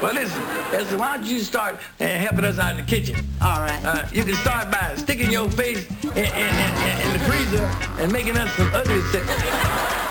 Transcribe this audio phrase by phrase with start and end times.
[0.00, 3.16] Well, listen, listen, why don't you start uh, helping us out in the kitchen?
[3.42, 3.84] All right.
[3.84, 7.64] Uh, you can start by sticking your face in, in, in, in the freezer
[8.00, 10.07] and making us some ugly stuff.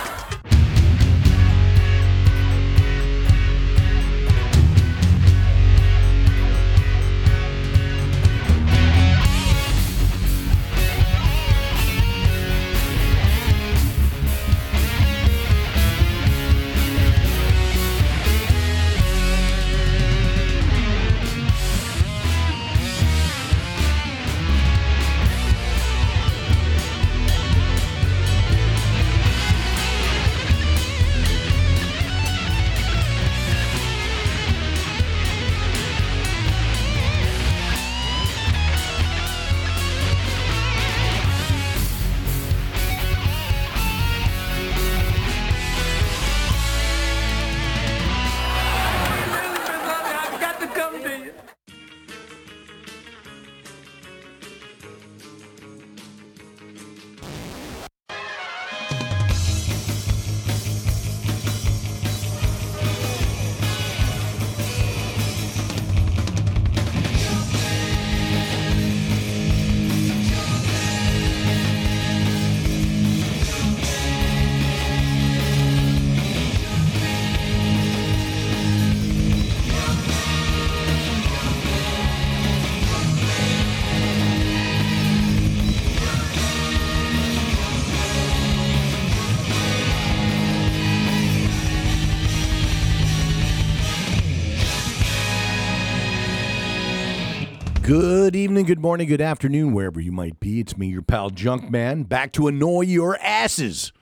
[98.68, 100.60] Good morning, good afternoon, wherever you might be.
[100.60, 103.94] It's me, your pal Junkman, back to annoy your asses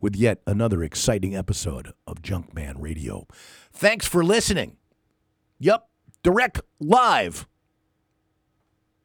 [0.00, 3.26] with yet another exciting episode of Junkman Radio.
[3.72, 4.76] Thanks for listening.
[5.58, 5.88] Yep,
[6.22, 7.48] direct live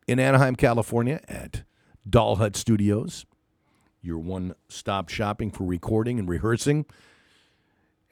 [0.07, 1.63] in Anaheim, California at
[2.07, 3.25] Doll Hut Studios,
[4.03, 6.85] your one stop shopping for recording and rehearsing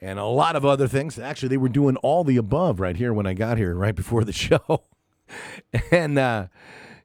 [0.00, 1.20] and a lot of other things.
[1.20, 4.24] Actually, they were doing all the above right here when I got here, right before
[4.24, 4.86] the show.
[5.90, 6.46] and uh,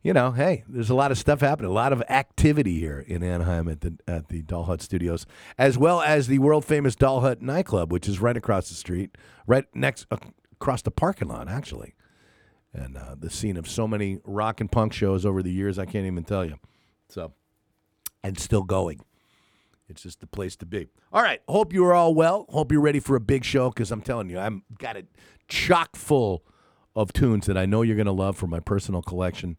[0.05, 3.23] you know, hey, there's a lot of stuff happening, a lot of activity here in
[3.23, 5.25] Anaheim at the at the Doll Hut Studios,
[5.57, 9.17] as well as the world famous Doll Hut nightclub, which is right across the street,
[9.47, 10.17] right next uh,
[10.51, 11.95] across the parking lot, actually.
[12.71, 15.85] And uh, the scene of so many rock and punk shows over the years, I
[15.85, 16.57] can't even tell you.
[17.09, 17.33] So,
[18.23, 18.99] and still going.
[19.87, 20.87] It's just the place to be.
[21.13, 21.41] All right.
[21.47, 22.45] Hope you are all well.
[22.49, 25.07] Hope you're ready for a big show because I'm telling you, I'm got it
[25.47, 26.43] chock full
[26.95, 29.57] of tunes that I know you're going to love from my personal collection.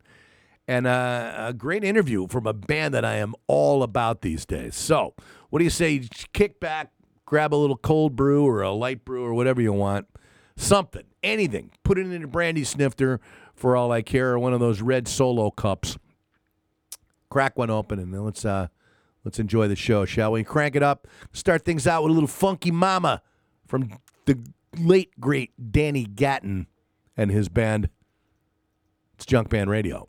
[0.69, 4.75] And uh, a great interview from a band that I am all about these days.
[4.75, 5.15] So,
[5.51, 6.09] what do you say?
[6.33, 6.91] Kick back,
[7.25, 10.09] grab a little cold brew or a light brew or whatever you want.
[10.57, 11.71] Something, anything.
[11.85, 13.21] Put it in a brandy snifter
[13.55, 15.99] for all I care, or one of those red solo cups.
[17.31, 18.69] Crack one open and then let's uh,
[19.25, 20.43] let's enjoy the show, shall we?
[20.43, 21.07] Crank it up.
[21.33, 23.23] Start things out with a little funky mama
[23.67, 23.91] from
[24.25, 24.39] the
[24.79, 26.67] late great Danny Gatton
[27.17, 27.89] and his band.
[29.15, 30.09] It's Junkman Radio.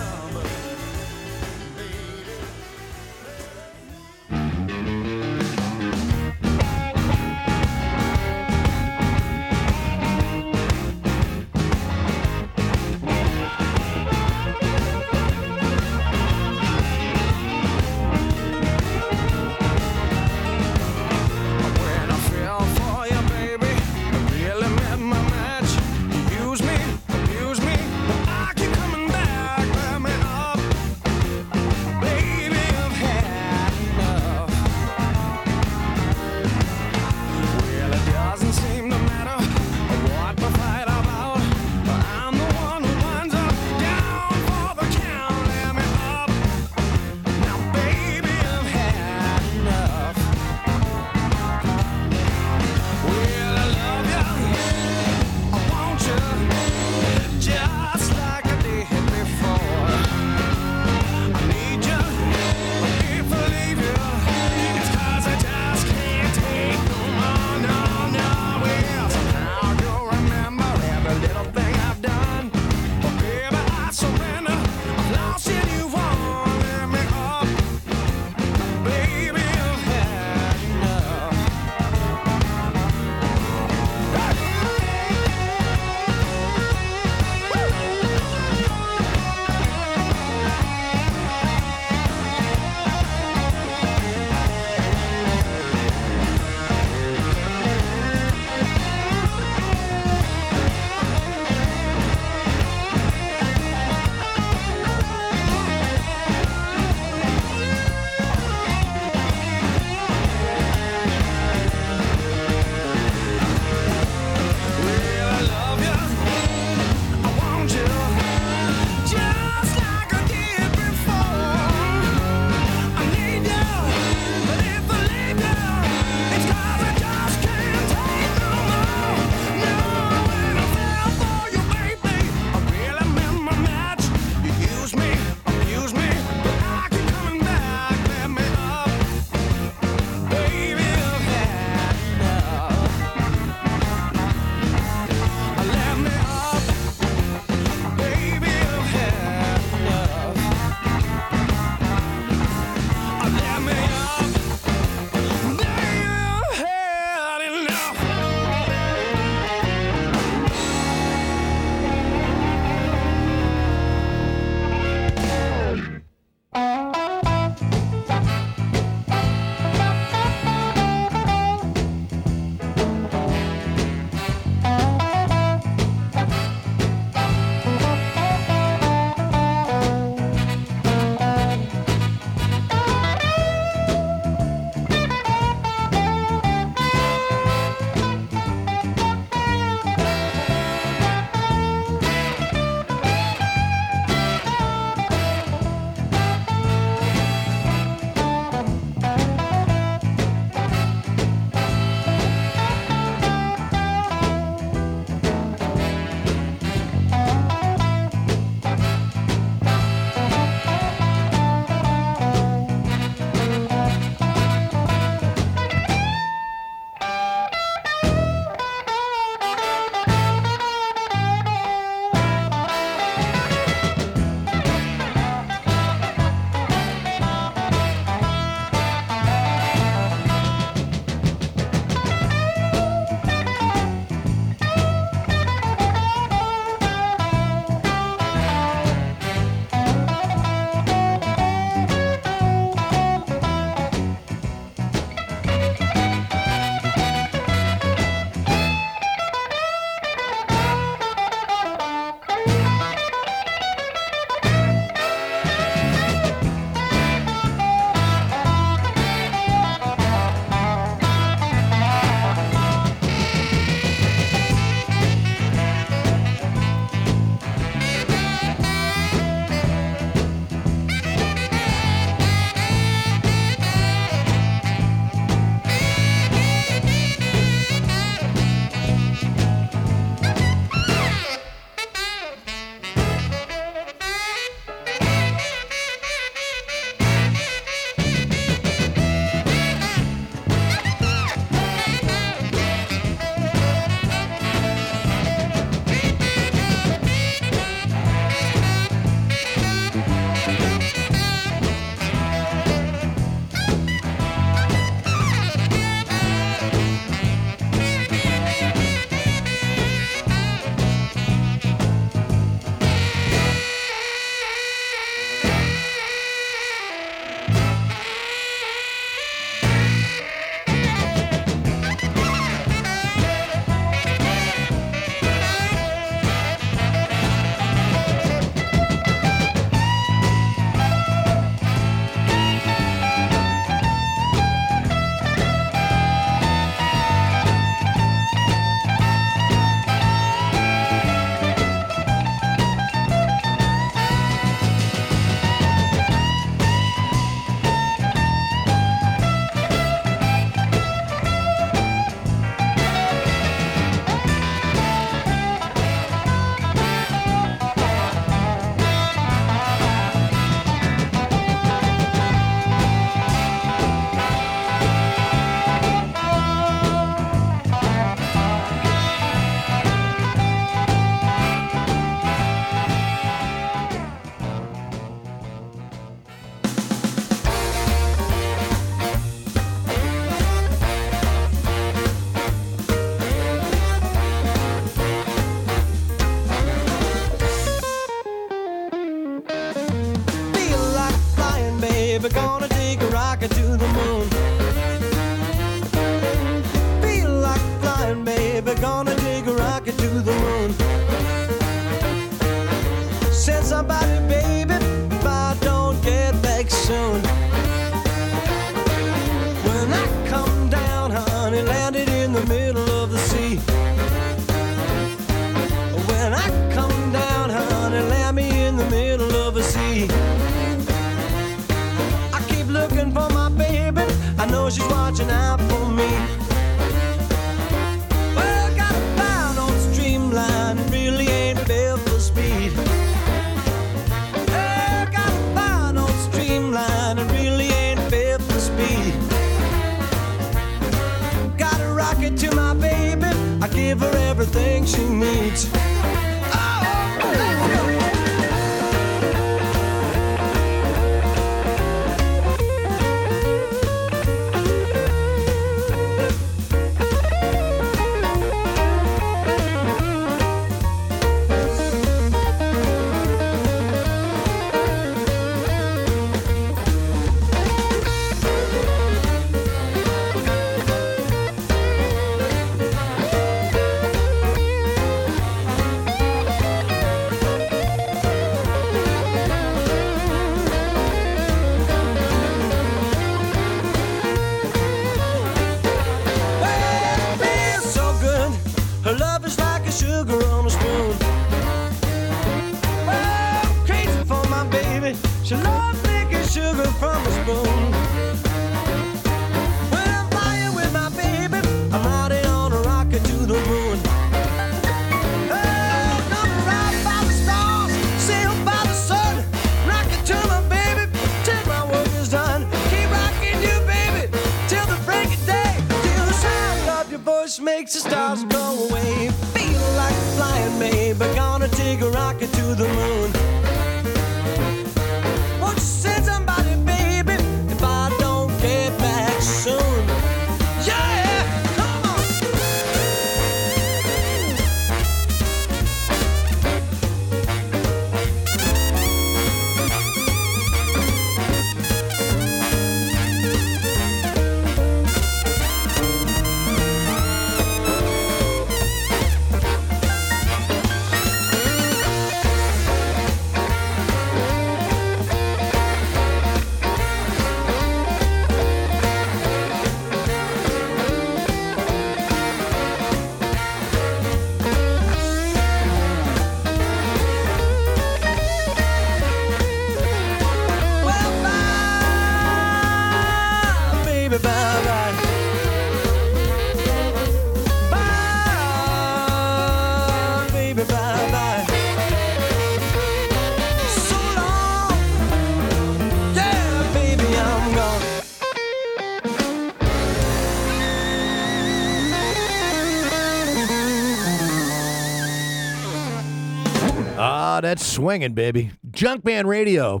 [597.74, 598.70] That's swinging, baby.
[598.88, 600.00] Junkman Radio.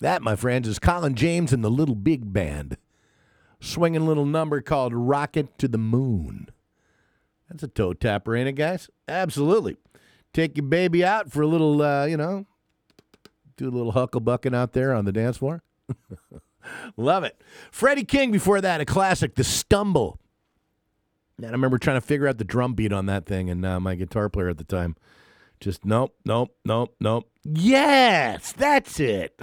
[0.00, 2.76] That, my friends, is Colin James and the Little Big Band.
[3.58, 6.50] Swinging little number called Rocket to the Moon.
[7.48, 8.90] That's a toe tapper, ain't it, guys?
[9.08, 9.78] Absolutely.
[10.34, 12.44] Take your baby out for a little, uh, you know,
[13.56, 15.62] do a little hucklebucking out there on the dance floor.
[16.98, 17.40] Love it.
[17.70, 20.20] Freddie King before that, a classic, The Stumble.
[21.38, 23.80] And I remember trying to figure out the drum beat on that thing, and uh,
[23.80, 24.96] my guitar player at the time
[25.60, 27.30] just nope, nope, nope, nope.
[27.44, 29.40] Yes, that's it.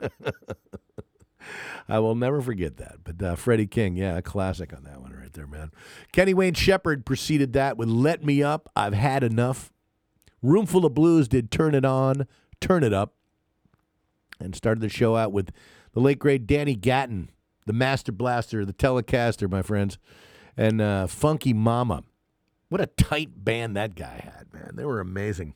[1.88, 2.98] I will never forget that.
[3.04, 5.70] But uh, Freddie King, yeah, a classic on that one right there, man.
[6.12, 9.72] Kenny Wayne Shepherd preceded that with Let Me Up, I've Had Enough.
[10.42, 12.26] Roomful of Blues did Turn It On,
[12.60, 13.14] Turn It Up.
[14.40, 15.50] And started the show out with
[15.92, 17.30] the late, great Danny Gatton,
[17.66, 19.96] the Master Blaster, the Telecaster, my friends,
[20.56, 22.02] and uh, Funky Mama.
[22.74, 24.72] What a tight band that guy had, man.
[24.74, 25.54] They were amazing.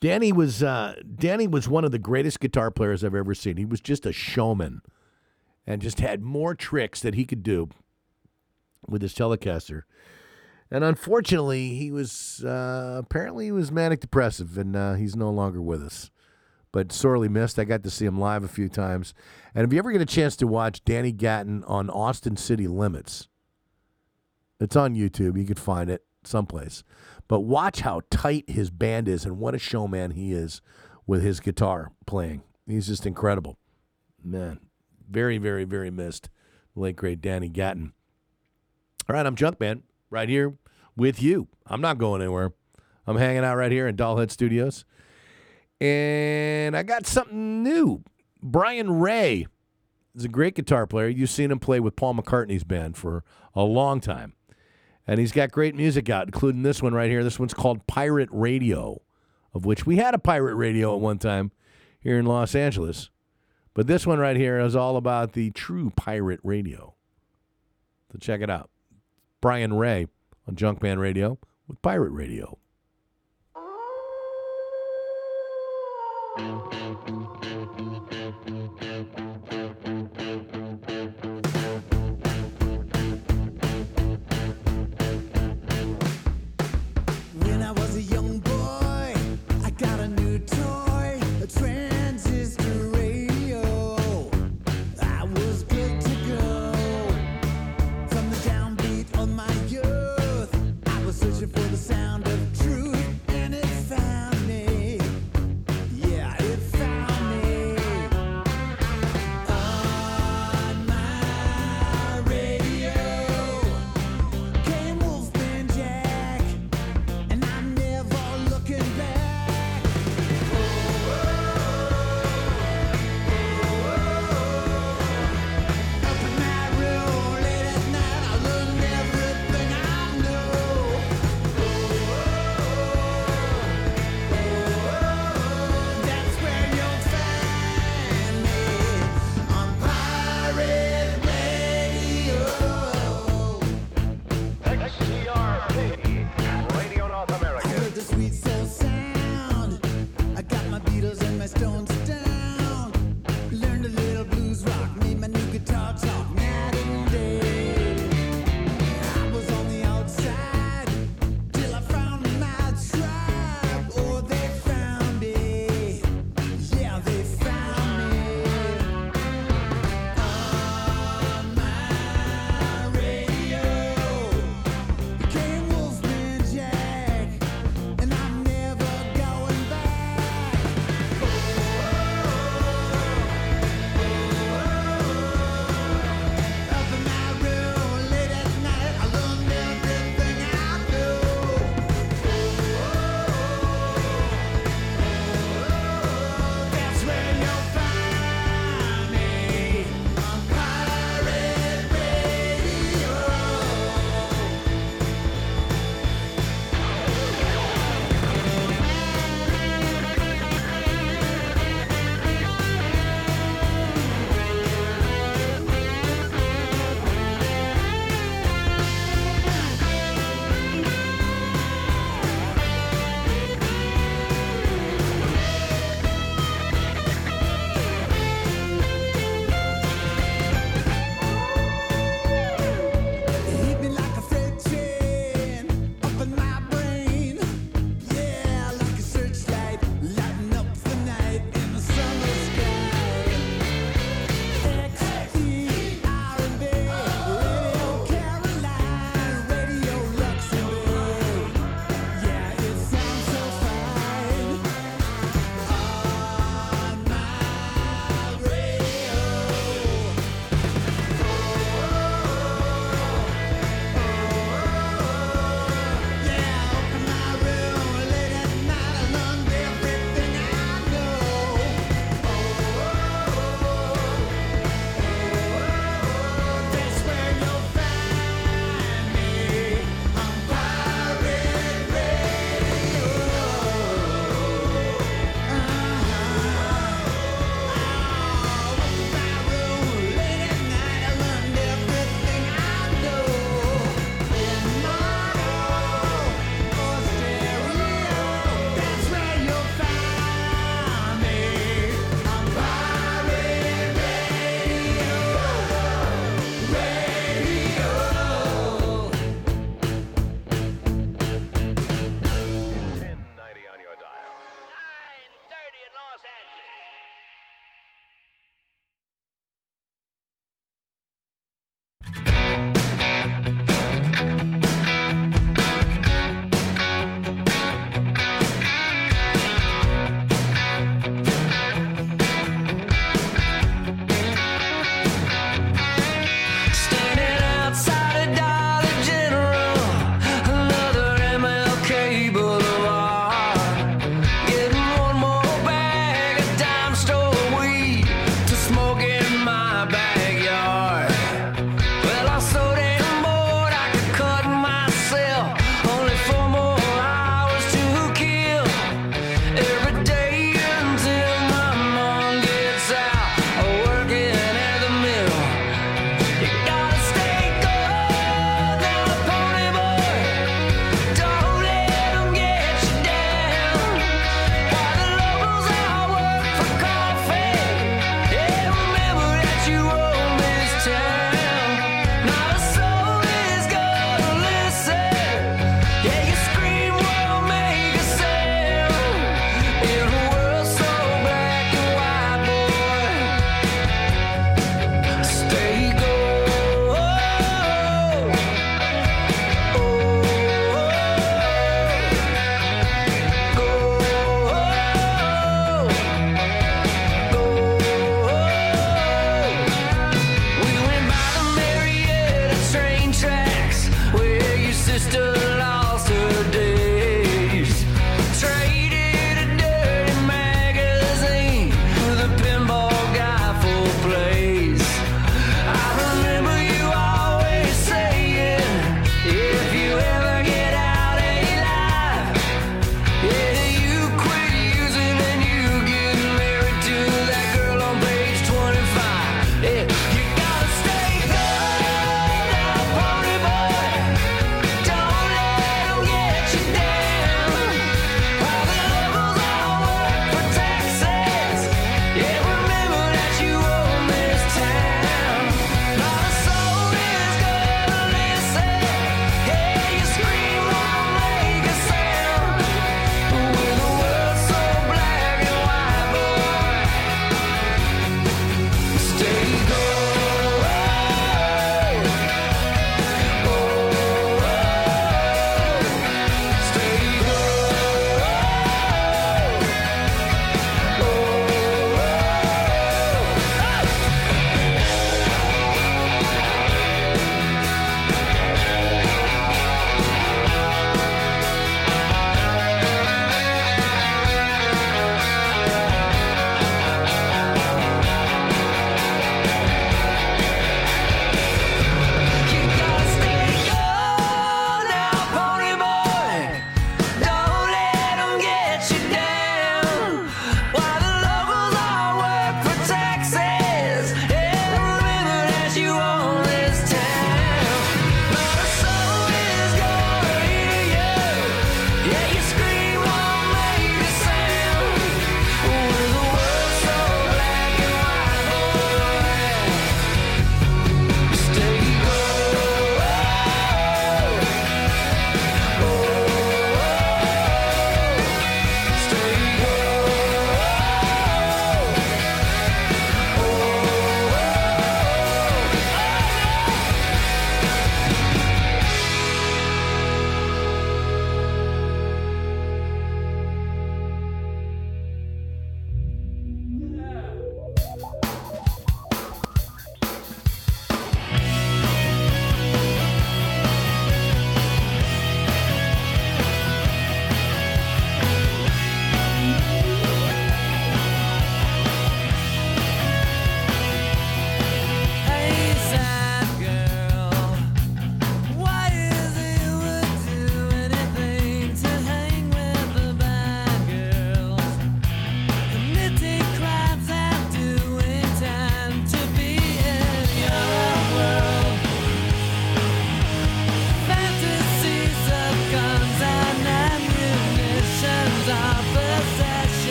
[0.00, 3.56] Danny was uh, Danny was one of the greatest guitar players I've ever seen.
[3.56, 4.82] He was just a showman,
[5.66, 7.70] and just had more tricks that he could do
[8.86, 9.84] with his Telecaster.
[10.70, 15.62] And unfortunately, he was uh, apparently he was manic depressive, and uh, he's no longer
[15.62, 16.10] with us.
[16.70, 17.58] But sorely missed.
[17.58, 19.14] I got to see him live a few times.
[19.54, 23.28] And if you ever get a chance to watch Danny Gatton on Austin City Limits,
[24.60, 25.38] it's on YouTube.
[25.38, 26.82] You could find it someplace.
[27.28, 30.60] But watch how tight his band is and what a showman he is
[31.06, 32.42] with his guitar playing.
[32.66, 33.58] He's just incredible.
[34.22, 34.60] Man,
[35.08, 36.28] very, very, very missed.
[36.74, 37.92] Late, great Danny Gatton.
[39.08, 40.54] All right, I'm Junkman right here
[40.96, 41.48] with you.
[41.66, 42.52] I'm not going anywhere.
[43.06, 44.84] I'm hanging out right here in Doll Hut Studios.
[45.80, 48.02] And I got something new.
[48.42, 49.46] Brian Ray
[50.14, 51.08] is a great guitar player.
[51.08, 53.22] You've seen him play with Paul McCartney's band for
[53.54, 54.34] a long time.
[55.06, 57.22] And he's got great music out, including this one right here.
[57.22, 59.02] This one's called Pirate Radio,
[59.54, 61.52] of which we had a pirate radio at one time
[62.00, 63.10] here in Los Angeles.
[63.72, 66.94] But this one right here is all about the true pirate radio.
[68.10, 68.70] So check it out.
[69.40, 70.06] Brian Ray
[70.48, 71.38] on Junkman Radio
[71.68, 72.58] with Pirate Radio.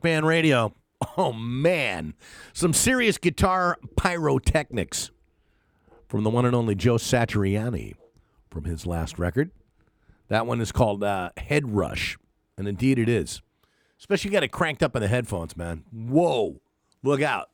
[0.00, 0.74] Junkman Radio.
[1.16, 2.12] Oh man,
[2.52, 5.10] some serious guitar pyrotechnics
[6.08, 7.94] from the one and only Joe Satriani
[8.50, 9.50] from his last record.
[10.28, 12.18] That one is called uh, Headrush,
[12.58, 13.40] and indeed it is.
[13.98, 15.84] Especially you got it cranked up in the headphones, man.
[15.90, 16.60] Whoa,
[17.02, 17.48] look out!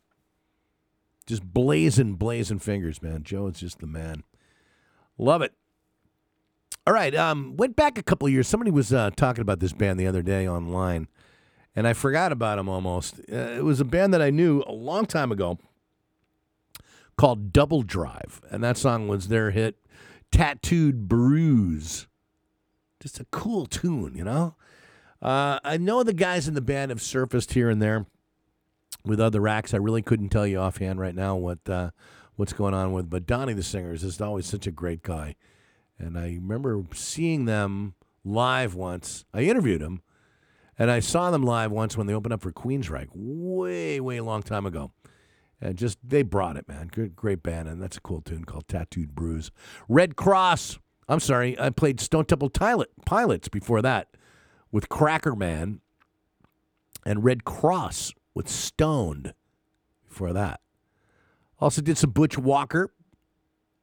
[1.26, 3.22] Just blazing, blazing fingers, man.
[3.22, 4.24] Joe is just the man.
[5.18, 5.52] Love it.
[6.84, 8.48] All right, um, went back a couple years.
[8.48, 11.06] Somebody was uh, talking about this band the other day online,
[11.76, 13.20] and I forgot about them almost.
[13.30, 15.58] Uh, it was a band that I knew a long time ago
[17.16, 19.76] called Doubledrive, and that song was their hit,
[20.32, 22.08] Tattooed Bruise.
[23.00, 24.56] Just a cool tune, you know?
[25.20, 28.06] Uh, I know the guys in the band have surfaced here and there
[29.04, 29.72] with other acts.
[29.72, 31.90] I really couldn't tell you offhand right now what uh,
[32.36, 35.36] what's going on with, but Donnie the singer is just always such a great guy.
[35.98, 39.24] And I remember seeing them live once.
[39.32, 40.02] I interviewed him,
[40.78, 44.42] and I saw them live once when they opened up for Queensryche, way, way long
[44.42, 44.92] time ago.
[45.60, 46.88] And just they brought it, man.
[46.88, 49.50] Good, great band, and that's a cool tune called "Tattooed Bruise."
[49.88, 50.78] Redd Kross.
[51.08, 54.08] I'm sorry, I played Stone Temple Pilot, Pilots before that
[54.70, 55.80] with Crackerman,
[57.06, 59.32] and Redd Kross with Stoned
[60.06, 60.60] before that.
[61.58, 62.92] Also did some Butch Walker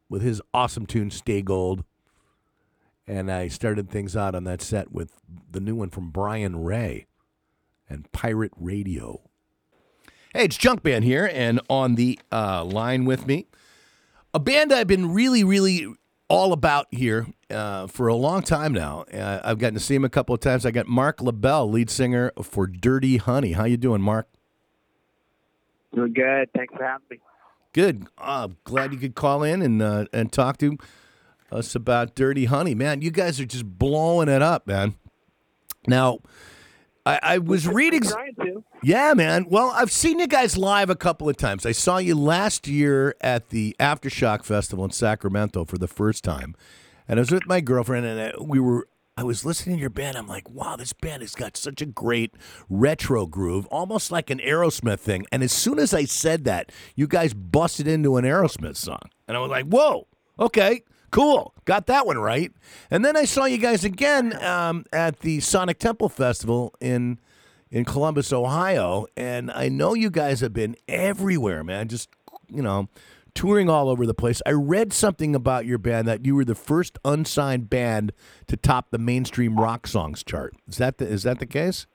[0.10, 1.86] with his awesome tune "Stay Gold."
[3.08, 5.12] And I started things out on that set with
[5.52, 7.08] the new one from Brian Ray
[7.90, 9.22] and Pirate Radio.
[10.34, 13.46] Hey, it's Junkman here, and on the uh, line with me,
[14.34, 15.86] a band I've been really, really
[16.28, 19.02] all about here uh, for a long time now.
[19.14, 20.66] Uh, I've gotten to see him a couple of times.
[20.66, 23.52] I got Marc Labelle, lead singer for Dirty Honey.
[23.52, 24.28] How you doing, Marc?
[25.94, 26.50] Doing good.
[26.56, 27.20] Thanks for having me.
[27.74, 28.08] Good.
[28.18, 30.78] Uh, glad you could call in and uh, and talk to
[31.54, 33.02] us about Dirty Honey, man.
[33.02, 34.96] You guys are just blowing it up, man.
[35.88, 36.20] Now,
[37.06, 38.04] I, I was reading.
[38.82, 39.46] Yeah, man.
[39.50, 41.66] Well, I've seen you guys live a couple of times.
[41.66, 46.56] I saw you last year at the Aftershock Festival in Sacramento for the first time,
[47.08, 48.88] and I was with my girlfriend, and uh, we were.
[49.16, 50.18] I was listening to your band.
[50.18, 52.34] I'm like, wow, this band has got such a great
[52.68, 55.28] retro groove, almost like an Aerosmith thing.
[55.32, 59.38] And as soon as I said that, you guys busted into an Aerosmith song, and
[59.38, 60.08] I was like, whoa,
[60.40, 60.82] okay.
[61.14, 61.54] Cool.
[61.66, 62.52] Got that one right.
[62.90, 67.20] And then I saw you guys again um, at the Sonic Temple Festival in
[67.70, 71.88] in Columbus, Ohio, and I know you guys have been everywhere, man.
[71.88, 72.10] Just
[72.50, 72.90] you know,
[73.36, 74.42] touring all over the place.
[74.44, 78.12] I read something about your band that you were the first unsigned band
[78.48, 80.56] to top the mainstream rock songs chart.
[80.68, 81.86] Is that the, is that the case?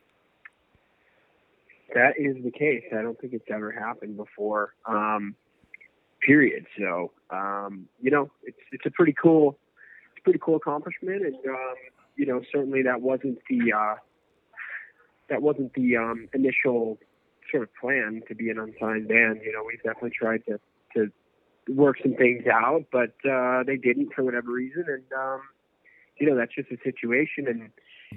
[1.93, 2.85] That is the case.
[2.97, 4.75] I don't think it's ever happened before.
[4.87, 5.35] Um,
[6.21, 6.67] period.
[6.79, 9.59] So, um, you know, it's it's a pretty cool,
[10.15, 11.75] it's pretty cool accomplishment, and um,
[12.17, 13.95] you know, certainly that wasn't the uh,
[15.31, 16.99] that wasn't the um, initial
[17.51, 19.41] sort of plan to be an unsigned band.
[19.45, 20.59] You know, we've definitely tried to
[20.97, 21.13] to
[21.69, 25.41] work some things out, but uh, they didn't for whatever reason, and um,
[26.19, 27.71] you know, that's just a situation, and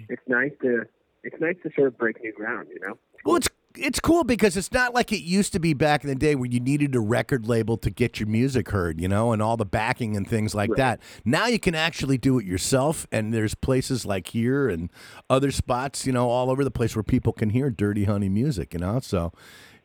[0.10, 0.86] it's nice to
[1.24, 2.68] it's nice to sort of break new ground.
[2.74, 2.97] You know.
[3.26, 6.15] Well, it's it's cool because it's not like it used to be back in the
[6.15, 9.41] day where you needed a record label to get your music heard, you know, and
[9.41, 10.78] all the backing and things like Right.
[10.78, 11.01] that.
[11.26, 14.89] Now you can actually do it yourself, and there's places like here and
[15.30, 18.74] other spots, you know, all over the place where people can hear Dirty Honey music,
[18.74, 18.99] you know.
[18.99, 19.32] So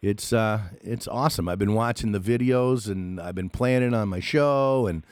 [0.03, 1.49] it's uh, it's awesome.
[1.49, 5.05] I've been watching the videos and I've been playing it on my show, and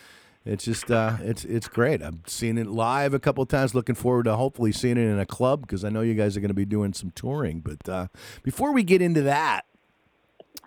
[0.47, 2.03] it's just uh, it's it's great.
[2.03, 3.75] I've seen it live a couple of times.
[3.75, 6.41] Looking forward to hopefully seeing it in a club because I know you guys are
[6.41, 7.61] going to be doing some touring.
[7.61, 8.09] But uh,
[8.43, 9.63] before we get into that,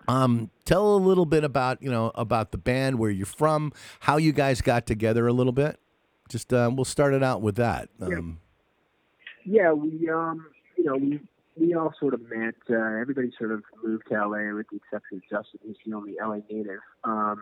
[0.07, 3.71] um, tell a little bit about you know about the band, where you're from,
[4.01, 5.79] how you guys got together a little bit.
[6.27, 7.89] Just uh, we'll start it out with that.
[8.01, 8.39] Um,
[9.45, 11.19] Yeah, we um, you know, we
[11.55, 12.55] we all sort of met.
[12.69, 16.15] Uh, everybody sort of moved to LA, with the exception of Justin, who's the only
[16.19, 16.79] LA native.
[17.03, 17.41] Um,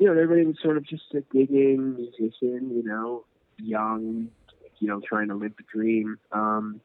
[0.00, 2.70] you know, everybody was sort of just a gigging musician.
[2.74, 3.24] You know,
[3.58, 4.30] young,
[4.78, 6.18] you know, trying to live the dream.
[6.32, 6.80] Um,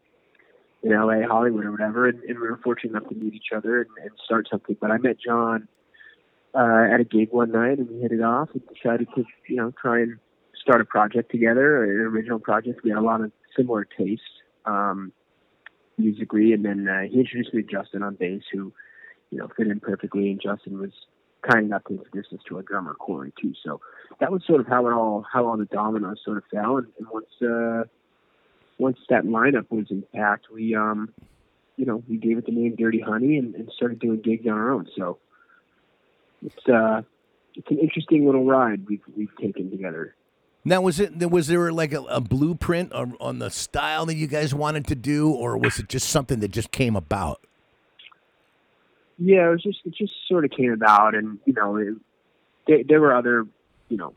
[0.84, 3.82] in LA, Hollywood, or whatever, and, and we were fortunate enough to meet each other
[3.82, 4.78] and, and start something.
[4.80, 5.68] But I met John
[6.54, 9.56] uh, at a gig one night, and we hit it off and decided to, you
[9.56, 10.20] know, try and
[10.62, 12.82] start a project together, an original project.
[12.84, 14.26] We had a lot of similar tastes
[14.66, 15.12] um,
[15.98, 18.72] musically, and then uh, he introduced me to Justin on bass, who,
[19.32, 20.92] you know, fit in perfectly, and Justin was
[21.50, 23.54] kind enough to introduce us to a drummer, Corey, too.
[23.64, 23.82] So
[24.20, 26.88] that was sort of how it all, how all the dominoes sort of fell, and,
[26.98, 27.84] and once, uh,
[28.78, 31.14] once that lineup was intact, we, um,
[31.78, 34.54] you know, we gave it the name Dirty Honey and, and started doing gigs on
[34.54, 34.88] our own.
[34.98, 35.18] So
[36.44, 37.02] it's, uh,
[37.56, 40.16] it's an interesting little ride we've, we've taken together.
[40.68, 44.26] Now, was it was there like a, a blueprint on, on the style that you
[44.26, 47.40] guys wanted to do, or was it just something that just came about?
[49.18, 51.96] Yeah, it was just it just sort of came about, and you know, it,
[52.68, 53.46] there, there were other,
[53.90, 54.14] you know,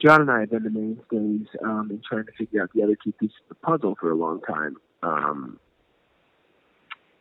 [0.00, 2.96] John and I had been the mainstays um, in trying to figure out the other
[3.02, 4.76] two pieces of the puzzle for a long time.
[5.02, 5.58] Um,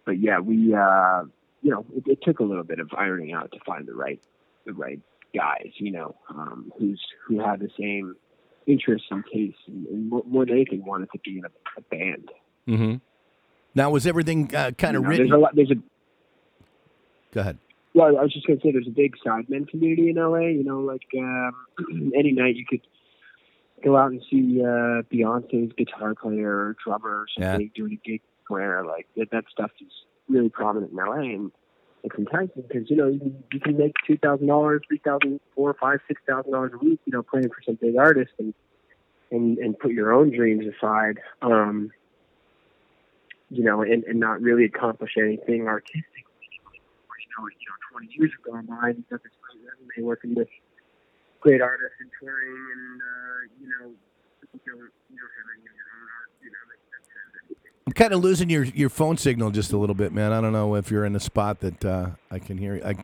[0.06, 1.24] but yeah, we, uh,
[1.62, 4.22] you know, it, it took a little bit of ironing out to find the right,
[4.66, 5.02] the right
[5.36, 8.16] guys, you know, um, who's who had the same
[8.68, 11.82] interests and tastes, and, and more, more than anything, wanted to be in a, a
[11.82, 12.32] band.
[12.68, 12.96] Mm-hmm.
[13.76, 15.28] Now, was everything uh, kind You of know, written?
[15.28, 15.56] There's a lot.
[15.56, 15.76] There's a
[17.34, 17.58] Go ahead.
[17.94, 20.48] Well, I was just gonna say there's a big sidemen community in LA.
[20.50, 21.56] You know, like um,
[22.16, 22.82] any night you could
[23.84, 27.54] go out and see uh, Beyonce's guitar player or drummer or Yeah.
[27.54, 28.84] something doing a gig somewhere.
[28.86, 29.92] Like that, that stuff is
[30.30, 31.52] really prominent in LA, and
[32.04, 35.40] it's enticing because you know you can, you can make two thousand dollars, three thousand,
[35.56, 37.00] four, five, six thousand dollars a week.
[37.06, 38.54] You know, playing for some big artist and
[39.32, 41.20] and and put your own dreams aside.
[41.42, 41.92] Um,
[43.50, 46.26] you know, and, and not really accomplish anything artistic
[47.38, 50.48] know, you know, 20 years ago, mine, you've got this great resume working with
[51.42, 53.92] great artists and touring, and uh, you know,
[54.54, 54.78] you don't,
[55.10, 57.58] you don't have any of your own art, you know, that,
[57.88, 60.32] I'm kind of losing your, your phone signal just a little bit, man.
[60.34, 62.84] I don't know if you're in a spot that uh, I can hear you.
[62.84, 62.96] I,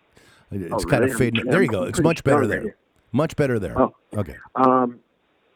[0.51, 1.11] it's Oh, kind really?
[1.13, 1.39] of fading.
[1.41, 1.83] I'm- There you go.
[1.83, 2.75] It's much better strong right there.
[3.11, 3.79] Much better there.
[3.79, 3.95] Oh.
[4.15, 4.35] Okay.
[4.55, 4.99] Um,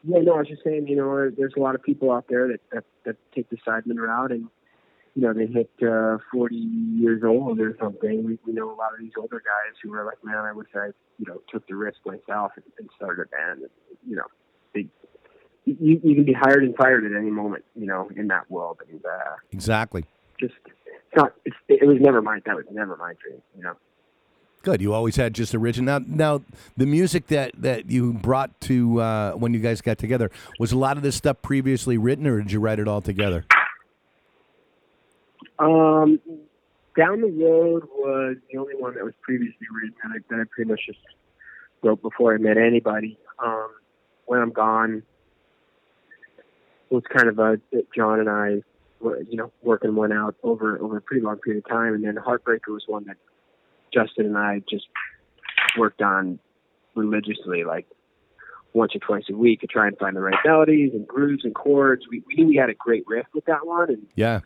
[0.04, 2.48] yeah, no, I was just saying, you know, there's a lot of people out there
[2.48, 4.48] that that, that take the Sidemen route, and
[5.18, 8.22] you know, they hit uh, 40 years old or something.
[8.24, 10.68] We, we know a lot of these older guys who are like, man, I wish
[10.76, 13.62] I, you know, took the risk myself and, and started a band.
[13.62, 13.70] And,
[14.08, 14.26] you know,
[14.72, 14.86] they,
[15.64, 18.78] you, you can be hired and fired at any moment, you know, in that world,
[18.88, 20.04] and uh, Exactly.
[20.38, 21.32] just it's not.
[21.44, 22.38] It's, it was never my.
[22.46, 23.74] That was never my dream, you know.
[24.62, 24.80] Good.
[24.80, 25.98] You always had just original.
[25.98, 26.44] Now, now
[26.76, 30.78] the music that, that you brought to uh, when you guys got together was a
[30.78, 33.44] lot of this stuff previously written, or did you write it all together?
[35.58, 36.20] Um,
[36.96, 40.44] down the road was the only one that was previously written that I, that I
[40.54, 40.98] pretty much just
[41.82, 43.18] wrote before I met anybody.
[43.38, 43.70] Um,
[44.26, 45.02] when I'm gone
[46.90, 47.58] it was kind of a
[47.94, 48.62] John and I,
[49.00, 52.04] were, you know, working one out over over a pretty long period of time, and
[52.04, 53.16] then Heartbreaker was one that
[53.92, 54.86] Justin and I just
[55.76, 56.38] worked on
[56.94, 57.86] religiously, like
[58.72, 61.54] once or twice a week to try and find the right melodies and grooves and
[61.54, 62.02] chords.
[62.10, 64.40] We, we knew we had a great riff with that one, and Yeah.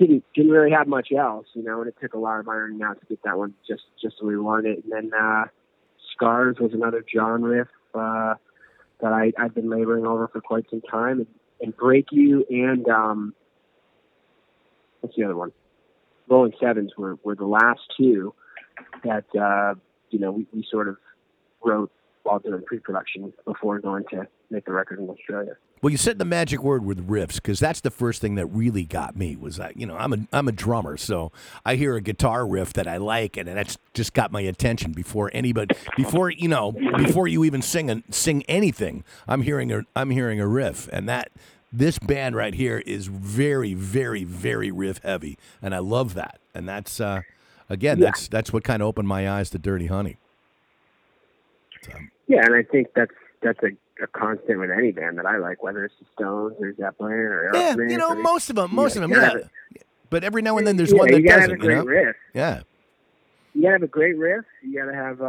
[0.00, 2.82] Didn't didn't really have much else, you know, and it took a lot of ironing
[2.82, 4.84] out to get that one just just the way we wanted it.
[4.84, 5.44] And then uh
[6.14, 8.34] Scars was another John riff uh
[9.00, 11.26] that I, I've been laboring over for quite some time and,
[11.60, 13.34] and Break You and um
[15.00, 15.52] what's the other one?
[16.28, 18.34] Rolling Sevens were, were the last two
[19.04, 19.74] that uh
[20.08, 20.96] you know, we, we sort of
[21.62, 21.92] wrote
[22.22, 25.56] while doing pre production before going to make the record in Australia.
[25.82, 28.84] Well, you said the magic word with riffs because that's the first thing that really
[28.84, 29.34] got me.
[29.34, 31.32] Was that you know, I'm a I'm a drummer, so
[31.64, 35.30] I hear a guitar riff that I like, and that's just got my attention before
[35.32, 39.04] anybody, before you know, before you even sing a, sing anything.
[39.26, 41.30] I'm hearing a I'm hearing a riff, and that
[41.72, 46.40] this band right here is very very very riff heavy, and I love that.
[46.54, 47.22] And that's uh,
[47.70, 48.06] again, Yeah.
[48.06, 50.18] that's that's what kind of opened my eyes to Dirty Honey.
[51.82, 51.92] So,
[52.26, 53.12] Yeah, and I think that's
[53.42, 53.68] that's a,
[54.02, 57.50] a constant with any band that I like, whether it's the Stones or Zeppelin or
[57.54, 59.28] yeah, Aerosmith you know, or- most of them, most Yeah, of them, yeah.
[59.28, 59.50] gotta
[60.10, 61.50] But every now and then there's yeah, one that you gotta doesn't.
[61.50, 61.84] have a great you know?
[61.84, 62.16] riff.
[62.34, 62.62] Yeah.
[63.54, 64.44] You gotta have a great riff.
[64.62, 65.24] You gotta have uh,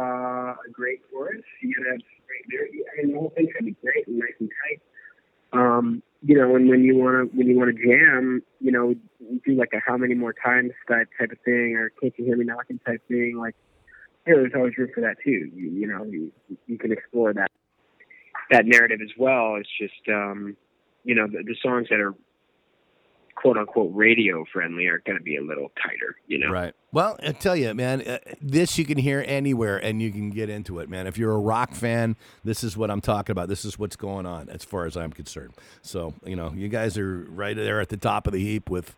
[0.66, 1.42] a great chorus.
[1.60, 2.76] You gotta have great lyrics.
[2.98, 4.80] I mean, the whole thing's gotta be great and nice and tight.
[5.58, 9.54] Um, you know, and when you wanna when you wanna jam, you know, you do
[9.54, 12.44] like a how many more times type type of thing, or can't you hear me
[12.44, 13.36] knocking type thing.
[13.36, 13.54] Like,
[14.26, 15.50] you know, there's always room for that too.
[15.54, 16.30] You, you know, you,
[16.68, 17.50] you can explore that
[18.52, 19.56] that narrative as well.
[19.56, 20.56] It's just, um,
[21.04, 22.14] you know, the, the songs that are
[23.34, 26.16] quote unquote radio friendly are going to be a little tighter.
[26.26, 26.74] You know, Right.
[26.92, 30.50] Well, I tell you, man, uh, this you can hear anywhere and you can get
[30.50, 31.06] into it, man.
[31.06, 33.48] If you're a rock fan, this is what I'm talking about.
[33.48, 35.54] This is what's going on as far as I'm concerned.
[35.80, 38.94] So, you know, you guys are right there at the top of the heap with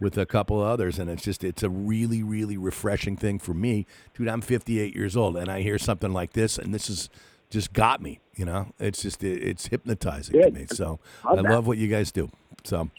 [0.00, 3.84] with a couple others and it's just it's a really really refreshing thing for me.
[4.14, 7.08] Dude, I'm 58 years old and I hear something like this and this is
[7.50, 8.72] just got me, you know.
[8.78, 10.66] It's just it, it's hypnotizing to me.
[10.66, 12.30] So, Love I love what you guys do.
[12.64, 12.90] So,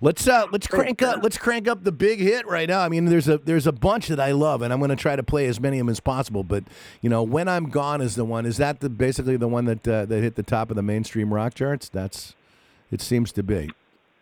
[0.00, 2.80] let's uh let's crank up let's crank up the big hit right now.
[2.80, 5.16] I mean, there's a there's a bunch that I love, and I'm going to try
[5.16, 6.44] to play as many of them as possible.
[6.44, 6.64] But
[7.00, 8.44] you know, when I'm gone is the one.
[8.46, 11.32] Is that the basically the one that uh, that hit the top of the mainstream
[11.32, 11.88] rock charts?
[11.88, 12.34] That's
[12.90, 13.70] it seems to be.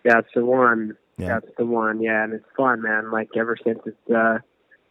[0.05, 0.97] That's the one.
[1.19, 1.29] Yeah.
[1.29, 2.01] That's the one.
[2.01, 3.11] Yeah, and it's fun, man.
[3.11, 4.39] Like ever since it's uh,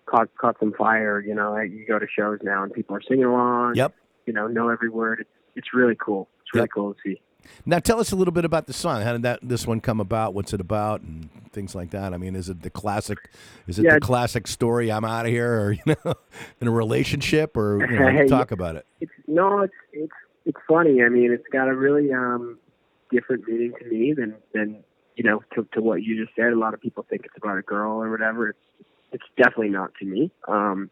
[0.06, 3.02] caught caught some fire, you know, like, you go to shows now and people are
[3.02, 3.76] singing along.
[3.76, 3.94] Yep.
[4.32, 5.20] You know, know every word.
[5.20, 6.30] It's it's really cool.
[6.42, 6.70] It's really Yep.
[6.74, 7.22] cool to see.
[7.66, 9.02] Now, tell us a little bit about the song.
[9.02, 10.34] How did that this one come about?
[10.34, 12.14] What's it about, and things like that?
[12.14, 13.18] I mean, is it the classic?
[13.68, 13.96] Is it Yeah.
[13.96, 14.90] the classic story?
[14.90, 16.14] I'm out of here, or you know,
[16.62, 18.86] in a relationship, or you know, talk about it.
[19.02, 20.14] It's no, it's it's
[20.46, 21.04] it's funny.
[21.04, 22.58] I mean, it's got a really um
[23.12, 24.82] different meaning to me than than
[25.18, 26.54] you know to, to what you just said.
[26.54, 28.48] A lot of people think it's about a girl or whatever.
[28.52, 28.60] It's
[29.12, 30.32] it's definitely not to me.
[30.48, 30.90] Um,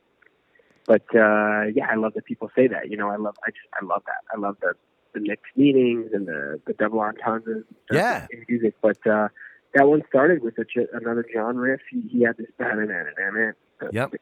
[0.86, 2.90] but uh, yeah, I love that people say that.
[2.90, 4.24] You know, I love I just I love that.
[4.36, 4.74] I love the
[5.14, 8.28] the mixed meanings and the the double entendres Yeah.
[8.32, 8.76] in music.
[8.82, 9.30] But uh,
[9.74, 11.82] that one started with a, another John riff.
[11.92, 13.54] He, he had this bam and bam
[13.92, 14.14] Yep.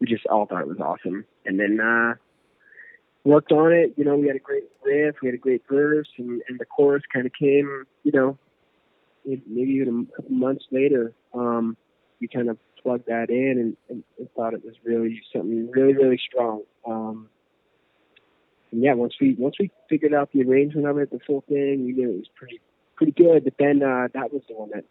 [0.00, 1.24] we just all thought it was awesome.
[1.44, 2.14] And then uh
[3.24, 6.08] worked on it, you know, we had a great riff, we had a great verse
[6.18, 8.38] and, and the chorus kinda came, you know,
[9.24, 11.12] maybe even a couple months later.
[11.32, 11.76] Um
[12.20, 15.94] we kind of plugged that in and, and, and thought it was really something really,
[15.94, 16.62] really strong.
[16.86, 17.28] Um
[18.70, 21.84] and yeah, once we once we figured out the arrangement of it, the full thing,
[21.84, 22.60] we knew it was pretty
[22.96, 23.42] pretty good.
[23.42, 24.84] But then uh that was the one that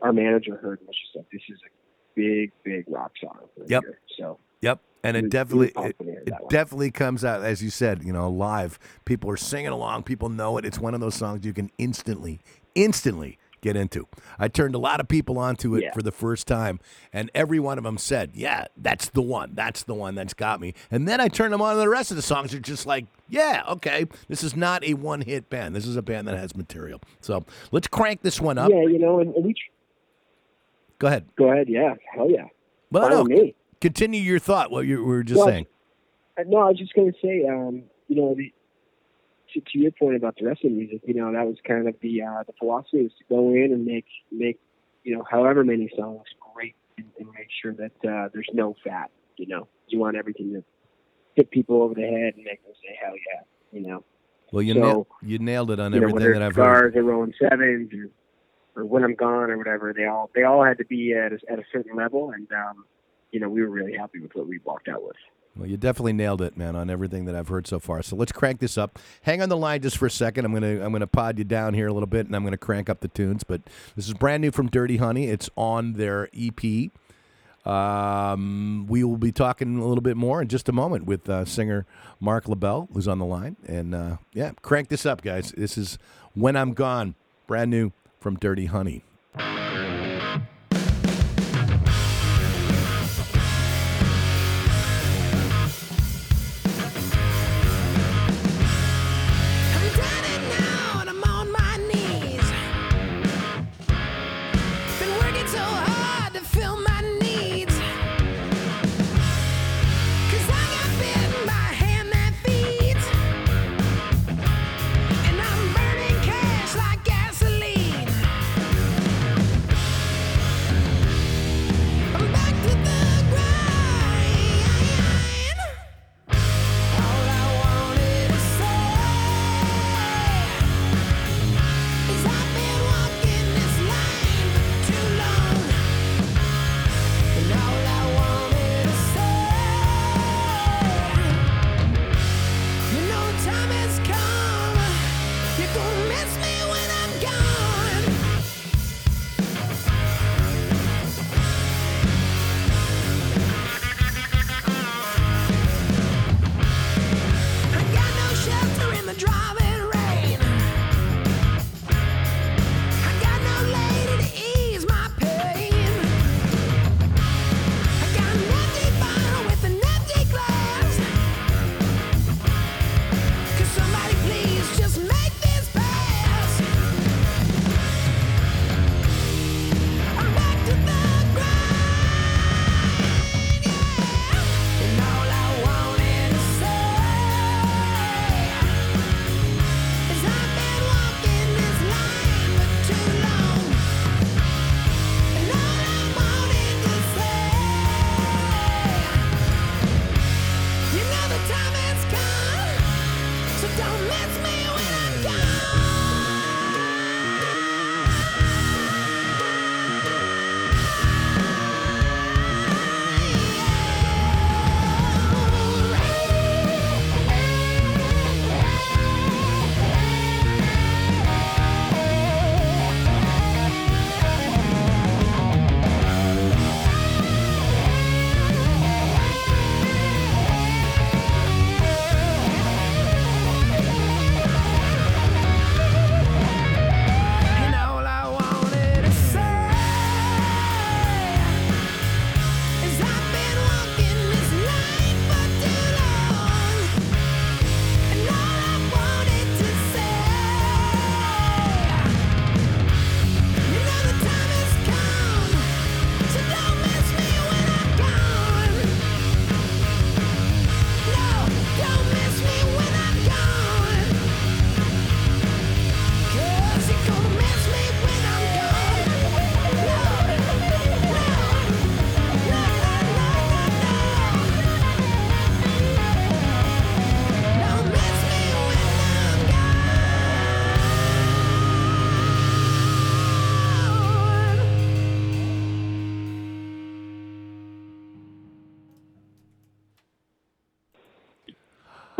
[0.00, 1.70] our manager heard and was just like, This is a
[2.16, 3.84] big, big rock song for Yep.
[4.18, 7.44] So Yep, and we- it definitely it, pumped when we heard it definitely comes out
[7.44, 8.02] as you said.
[8.02, 8.80] You know, live.
[9.04, 10.02] People are singing along.
[10.02, 10.64] People know it.
[10.64, 12.40] It's one of those songs you can instantly,
[12.74, 14.06] instantly get into.
[14.38, 15.92] I turned a lot of people onto it Yeah.
[15.94, 16.78] for the first time,
[17.12, 19.54] and every one of them said, "Yeah, that's the one.
[19.54, 22.10] That's the one that's got me." And then I turned them on to the rest
[22.12, 22.54] of the songs.
[22.54, 25.74] Are just like, "Yeah, okay, this is not a one-hit band.
[25.74, 28.70] This is a band that has material." So let's crank this one up.
[28.70, 29.54] yeah, you know, and, and we
[30.98, 31.24] Go ahead.
[31.36, 32.44] go ahead, yeah, hell yeah.
[32.90, 33.54] Well, no, me.
[33.80, 34.70] continue your thought.
[34.70, 35.66] What you were just Well, saying.
[36.38, 38.52] Uh, No, I was just going to say, um, you know, the,
[39.54, 41.88] to, to your point about the rest of the music, you know, that was kind
[41.88, 44.60] of the uh, the philosophy was to go in and make make
[45.02, 46.24] you know however many songs
[46.54, 49.10] great and, and make sure that uh, there's no fat.
[49.36, 50.64] You know, you want everything to
[51.34, 53.42] hit people over the head and make them say hell yeah.
[53.72, 54.04] You know,
[54.52, 56.92] Well, you so, nailed you nailed it on you know everything that I've heard.
[56.92, 58.10] Scars or Rolling Sevens or
[58.76, 61.38] or When I'm Gone or whatever, they all they all had to be at a,
[61.50, 62.84] at a certain level, and um,
[63.30, 65.16] you know we were really happy with what we walked out with.
[65.56, 68.02] Well, you definitely nailed it, man, on everything that I've heard so far.
[68.02, 68.98] So let's crank this up.
[69.22, 70.44] Hang on the line just for a second.
[70.44, 72.90] I'm gonna I'm gonna pod you down here a little bit, and I'm gonna crank
[72.90, 73.44] up the tunes.
[73.44, 73.62] But
[73.94, 75.28] this is brand new from Dirty Honey.
[75.28, 76.90] It's on their EP.
[77.64, 81.44] Um, we will be talking a little bit more in just a moment with uh,
[81.44, 81.86] singer
[82.20, 83.56] Marc Labelle, who's on the line.
[83.66, 85.52] And uh, yeah, crank this up, guys.
[85.56, 85.98] This is
[86.34, 87.14] When I'm Gone,
[87.46, 89.02] brand new from Dirty Honey.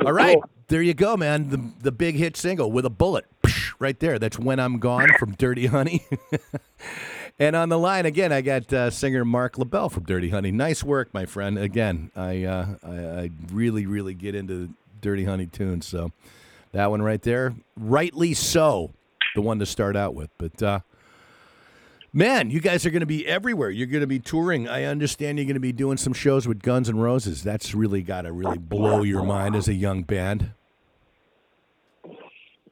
[0.06, 0.50] All right, Cool.
[0.68, 1.48] there you go, man.
[1.50, 4.18] The the big hit single with a bullet, Psh, right there.
[4.18, 6.04] That's when I'm gone from Dirty Honey.
[7.38, 10.50] and on the line again, I got uh, singer Marc Labelle from Dirty Honey.
[10.50, 11.58] Nice work, my friend.
[11.58, 15.86] Again, I, uh, I I really really get into Dirty Honey tunes.
[15.86, 16.12] So
[16.72, 18.92] that one right there, rightly so,
[19.34, 20.30] the one to start out with.
[20.38, 20.80] But uh,
[22.14, 23.68] man, you guys are going to be everywhere.
[23.68, 24.68] You're going to be touring.
[24.68, 27.42] I understand you're going to be doing some shows with Guns N' Roses.
[27.42, 30.52] That's really got to really blow your mind as a young band.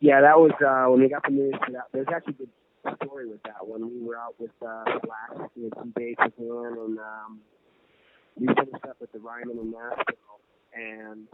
[0.01, 1.85] Yeah, that was uh, when we got the news for that.
[1.93, 3.89] There's actually a good story with that one.
[3.89, 7.41] We were out with uh, Black and some dates with him, and um,
[8.37, 10.41] we finished up with the Ryman in Nashville,
[10.75, 11.29] and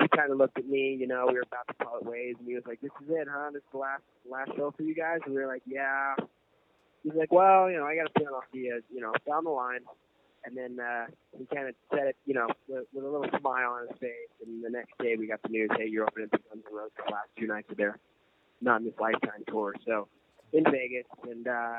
[0.00, 0.96] he kind of looked at me.
[0.98, 3.10] You know, we were about to call it ways, and he was like, "This is
[3.10, 3.50] it, huh?
[3.52, 6.16] This is the last last show for you guys." And we were like, "Yeah."
[7.04, 9.44] He's like, "Well, you know, I got to turn off the, uh, you know, down
[9.44, 9.80] the line."
[10.44, 11.06] And then uh,
[11.38, 14.30] he kind of said it, you know, with, with a little smile on his face.
[14.44, 16.92] And the next day we got the news, hey, you're opening for Guns N' Roses
[16.96, 17.98] the last two nights of their
[18.60, 19.72] Not in This Lifetime tour.
[19.86, 20.08] So
[20.52, 21.76] in Vegas, and uh,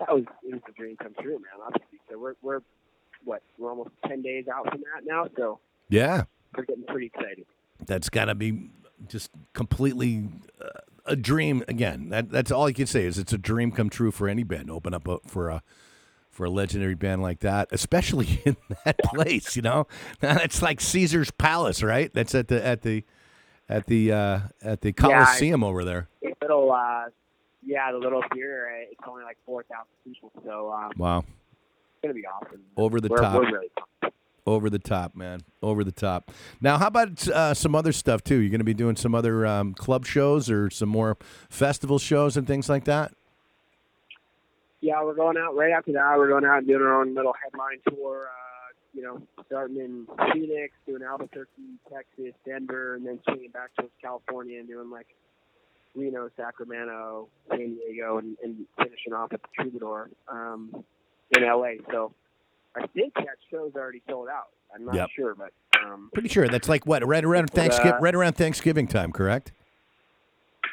[0.00, 1.64] that was it was a dream come true, man.
[1.66, 2.60] Obviously, so we're we're
[3.24, 5.58] what we're almost ten days out from that now, so
[5.88, 7.46] Yeah, we're getting pretty excited.
[7.86, 8.70] that's got to be
[9.08, 10.28] just completely
[10.60, 10.68] uh,
[11.06, 12.08] a dream again.
[12.10, 14.68] That that's all you can say is it's a dream come true for any band.
[14.68, 15.62] to Open up a, for a
[16.30, 19.56] for a legendary band like that, especially in that place.
[19.56, 19.86] You know,
[20.22, 22.12] it's like Caesar's Palace, right?
[22.12, 23.04] That's at the at the
[23.68, 24.92] at the uh, at the Yeah,
[25.24, 26.08] Coliseum over there.
[26.42, 27.06] Little, uh,
[27.64, 28.68] yeah, the little theater.
[28.72, 31.24] uh, It's only like four thousand people, so um, it's Wow,
[32.02, 32.60] gonna be awesome.
[32.76, 33.34] over the we're, top.
[33.42, 33.68] We're really.
[34.46, 35.40] Over the top, man.
[35.60, 36.30] Over the top.
[36.60, 38.36] Now, how about uh, some other stuff too?
[38.36, 41.16] You're going to be doing some other um, club shows or some more
[41.50, 43.12] festival shows and things like that.
[44.80, 46.14] Yeah, we're going out right after that.
[46.16, 48.28] We're going out and doing our own little headline tour.
[48.28, 48.46] Uh,
[48.94, 51.50] you know, starting in Phoenix, doing Albuquerque,
[51.92, 55.08] Texas, Denver, and then swinging back to California and doing like
[55.96, 60.84] Reno, Sacramento, San Diego, and, and finishing off at the Troubadour um,
[61.36, 61.72] in LA.
[61.90, 62.12] So
[62.76, 64.48] I think that show's already sold out.
[64.74, 65.08] I'm not Yep.
[65.16, 65.52] sure, but
[65.84, 69.52] um, Pretty sure that's like what right around Thanksgiving, right around Thanksgiving time, correct?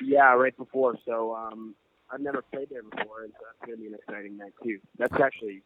[0.03, 0.97] yeah, right before.
[1.05, 1.75] So um,
[2.11, 4.79] I've never played there before, and so that's going to be an exciting night too.
[4.97, 5.61] That's actually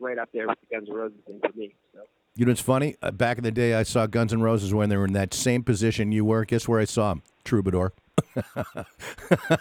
[0.00, 1.74] right up there with the Guns N' Roses thing for me.
[1.94, 2.00] So.
[2.38, 2.94] You know, it's funny.
[3.02, 5.34] Uh, back in the day, I saw Guns N' Roses when they were in that
[5.34, 6.44] same position you were.
[6.44, 7.22] Guess where I saw them?
[7.42, 7.92] Troubadour.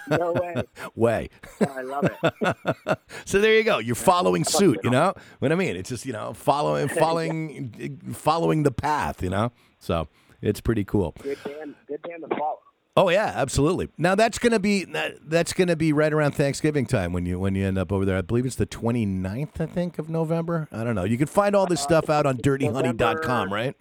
[0.07, 0.63] No way.
[0.95, 1.29] Way.
[1.59, 2.97] I love it.
[3.25, 3.79] So there you go.
[3.79, 4.79] You're following suit.
[4.83, 5.75] You know what I mean?
[5.75, 9.23] It's just you know following, following, following the path.
[9.23, 9.51] You know.
[9.79, 10.07] So
[10.41, 11.15] it's pretty cool.
[11.23, 12.59] Good band, good band to follow.
[12.97, 13.89] Oh yeah, absolutely.
[13.99, 17.53] Now that's gonna be that, that's gonna be right around Thanksgiving time when you when
[17.53, 18.17] you end up over there.
[18.17, 20.67] I believe it's the 29th, I think, of November.
[20.71, 21.03] I don't know.
[21.03, 23.75] You can find all this stuff out on dirtyhoney.com, right?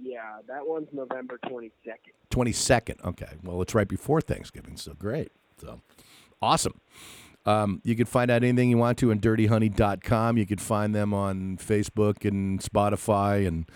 [0.00, 1.72] Yeah, that one's November 22nd.
[2.30, 3.04] 22nd.
[3.04, 3.32] Okay.
[3.42, 5.32] Well, it's right before Thanksgiving, so great.
[5.60, 5.80] So
[6.40, 6.80] awesome.
[7.44, 10.36] Um, you can find out anything you want to on dirtyhoney.com.
[10.36, 13.68] You can find them on Facebook and Spotify and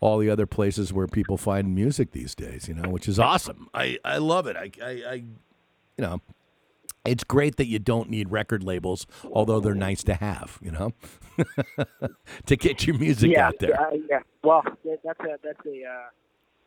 [0.00, 3.68] all the other places where people find music these days, you know, which is awesome.
[3.74, 4.56] I, I love it.
[4.56, 6.20] I, I, I, you know,
[7.04, 10.92] it's great that you don't need record labels, although they're nice to have, you know,
[12.46, 13.70] to get your music yeah, out there.
[13.70, 14.20] Yeah, yeah.
[14.42, 16.08] Well, that's a that's a uh,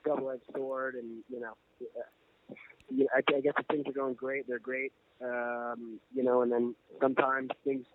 [0.05, 2.53] double-edged sword, and you know, uh,
[2.89, 4.91] you I, I guess if things are going great, they're great.
[5.23, 7.85] Um, you know, and then sometimes things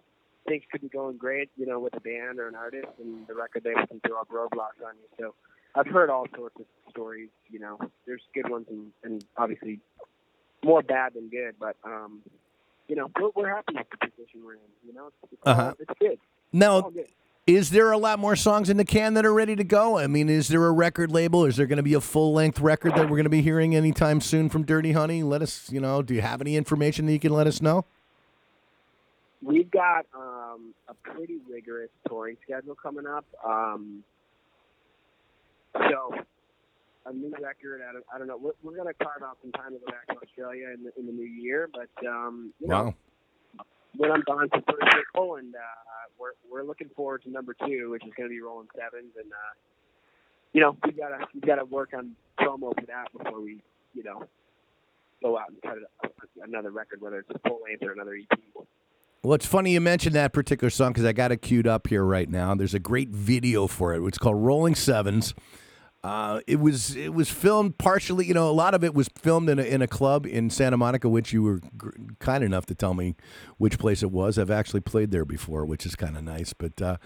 [0.48, 3.34] things could be going great, you know, with a band or an artist, and the
[3.34, 5.08] record label can throw up roadblocks on you.
[5.18, 5.34] So
[5.74, 7.28] I've heard all sorts of stories.
[7.50, 9.80] You know, there's good ones and, and obviously
[10.64, 12.20] more bad than good, but um,
[12.88, 14.60] you know, we're, we're happy with the position we're in.
[14.86, 15.74] You know, it's, it's, Uh-huh.
[15.78, 16.18] it's good.
[16.52, 17.08] Now, All good.
[17.46, 19.98] Is there a lot more songs in the can that are ready to go?
[19.98, 21.44] I mean, is there a record label?
[21.44, 23.76] Is there going to be a full length record that we're going to be hearing
[23.76, 25.22] anytime soon from Dirty Honey?
[25.22, 27.84] Let us, you know, do you have any information that you can let us know?
[29.42, 33.24] We've got um, a pretty rigorous touring schedule coming up.
[33.46, 34.02] Um,
[35.74, 36.14] so
[37.04, 37.82] a new record.
[37.88, 38.38] I don't, I don't know.
[38.38, 40.90] We're, we're going to carve out some time to go back to Australia in the,
[40.98, 42.94] in the new year, but um, you know, Wow.
[43.96, 45.58] when I'm gone for first circle, and uh,
[46.18, 49.30] we're we're looking forward to number two, which is going to be Rolling Sevens, and
[49.30, 49.52] uh,
[50.52, 53.60] you know we gotta we gotta work on promo for that before we
[53.94, 54.24] you know
[55.22, 56.10] go out and cut it,
[56.42, 58.38] another record, whether it's a full length or another EP.
[59.26, 62.04] Well, it's funny you mentioned that particular song because I got it queued up here
[62.04, 62.54] right now.
[62.54, 64.00] There's a great video for it.
[64.06, 65.34] It's called Rolling Sevens.
[66.04, 69.48] Uh, it was it was filmed partially, you know, a lot of it was filmed
[69.48, 72.74] in a, in a club in Santa Monica, which you were gr- kind enough to
[72.76, 73.16] tell me
[73.58, 74.38] which place it was.
[74.38, 76.52] I've actually played there before, which is kind of nice.
[76.52, 76.98] But uh,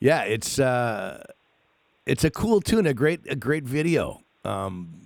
[0.00, 1.22] yeah, it's uh,
[2.06, 4.18] it's a cool tune, a great a great video.
[4.44, 5.01] Um,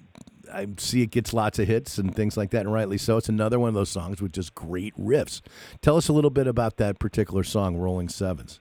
[0.53, 3.17] I see it gets lots of hits and things like that, and rightly so.
[3.17, 5.41] It's another one of those songs with just great riffs.
[5.81, 8.61] Tell us a little bit about that particular song, "Rolling Sevens.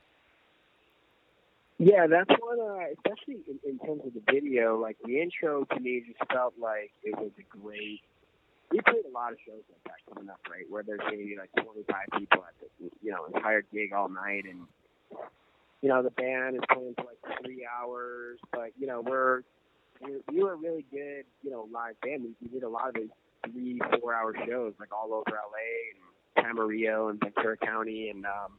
[1.78, 2.60] Yeah, that's one.
[2.60, 6.54] Uh, especially in, in terms of the video, like the intro to me just felt
[6.60, 8.02] like it was a great.
[8.72, 10.66] We played a lot of shows like that coming up, right?
[10.70, 14.62] Where there's maybe like 25 people at the you know entire gig all night, and
[15.82, 19.42] you know the band is playing for like three hours, but you know we're
[20.06, 22.24] we we were really good you know live band.
[22.24, 23.10] We, we did a lot of these
[23.52, 28.54] three four hour shows like all over LA and Camarillo and Ventura County, and um,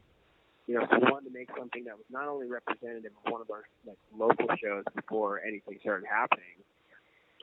[0.67, 3.41] you know, so we wanted to make something that was not only representative of one
[3.41, 6.59] of our like local shows before anything started happening.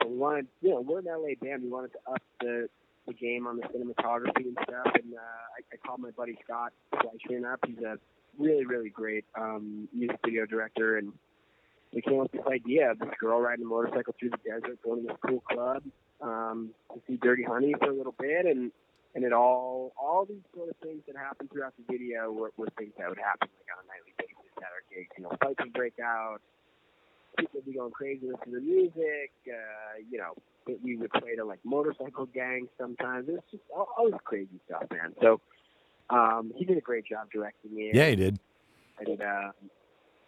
[0.02, 1.62] So we wanted, you know, we're an LA band.
[1.62, 2.68] We wanted to up the
[3.06, 4.94] the game on the cinematography and stuff.
[4.94, 7.60] And uh, I, I called my buddy Scott Fleischman up.
[7.66, 7.98] He's a
[8.38, 11.12] really, really great um, music video director, and
[11.94, 14.82] we came up with this idea of this girl riding a motorcycle through the desert,
[14.82, 15.82] going to this cool club
[16.20, 18.72] um, to see Dirty Honey for a little bit, and
[19.14, 22.68] and it all all these sort of things that happened throughout the video were, were
[22.76, 25.10] things that would happen like on a nightly basis at our gigs.
[25.16, 26.40] You know, fights would break out,
[27.38, 29.30] people would be going crazy listening to music.
[29.46, 30.34] Uh, you know,
[30.82, 33.28] we would play to like motorcycle gangs sometimes.
[33.28, 35.14] It's just all, all this crazy stuff, man.
[35.20, 35.40] So
[36.10, 37.94] um, he did a great job directing it.
[37.94, 38.40] Yeah, he did.
[38.98, 39.52] and uh,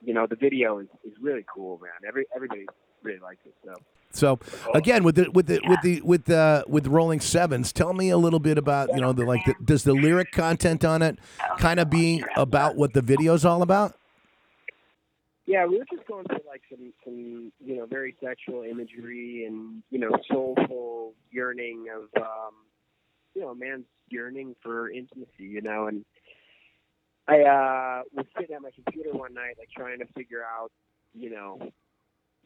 [0.03, 1.91] you know the video is, is really cool, man.
[2.07, 2.67] Every everybody
[3.03, 3.55] really likes it.
[3.65, 3.75] So.
[4.13, 4.39] So
[4.73, 8.17] again, with the with the with the with the with Rolling Sevens, tell me a
[8.17, 11.19] little bit about you know the like the, does the lyric content on it
[11.59, 13.95] kind of be about what the video's all about?
[15.47, 19.83] Yeah, we were just going for like some, some, you know, very sexual imagery and
[19.91, 22.55] you know, soulful yearning of, um,
[23.35, 25.87] you know, a man's yearning for intimacy, you know.
[25.87, 26.05] And
[27.29, 30.71] I uh, was sitting at my computer one night, like trying to figure out,
[31.15, 31.73] you know,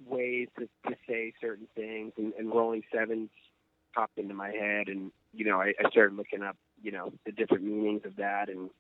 [0.07, 3.31] ways to, to say certain things, and, and Rolling Sevens
[3.95, 7.33] popped into my head, and you know, I, I started looking up, you know, the
[7.33, 8.71] different meanings of that, and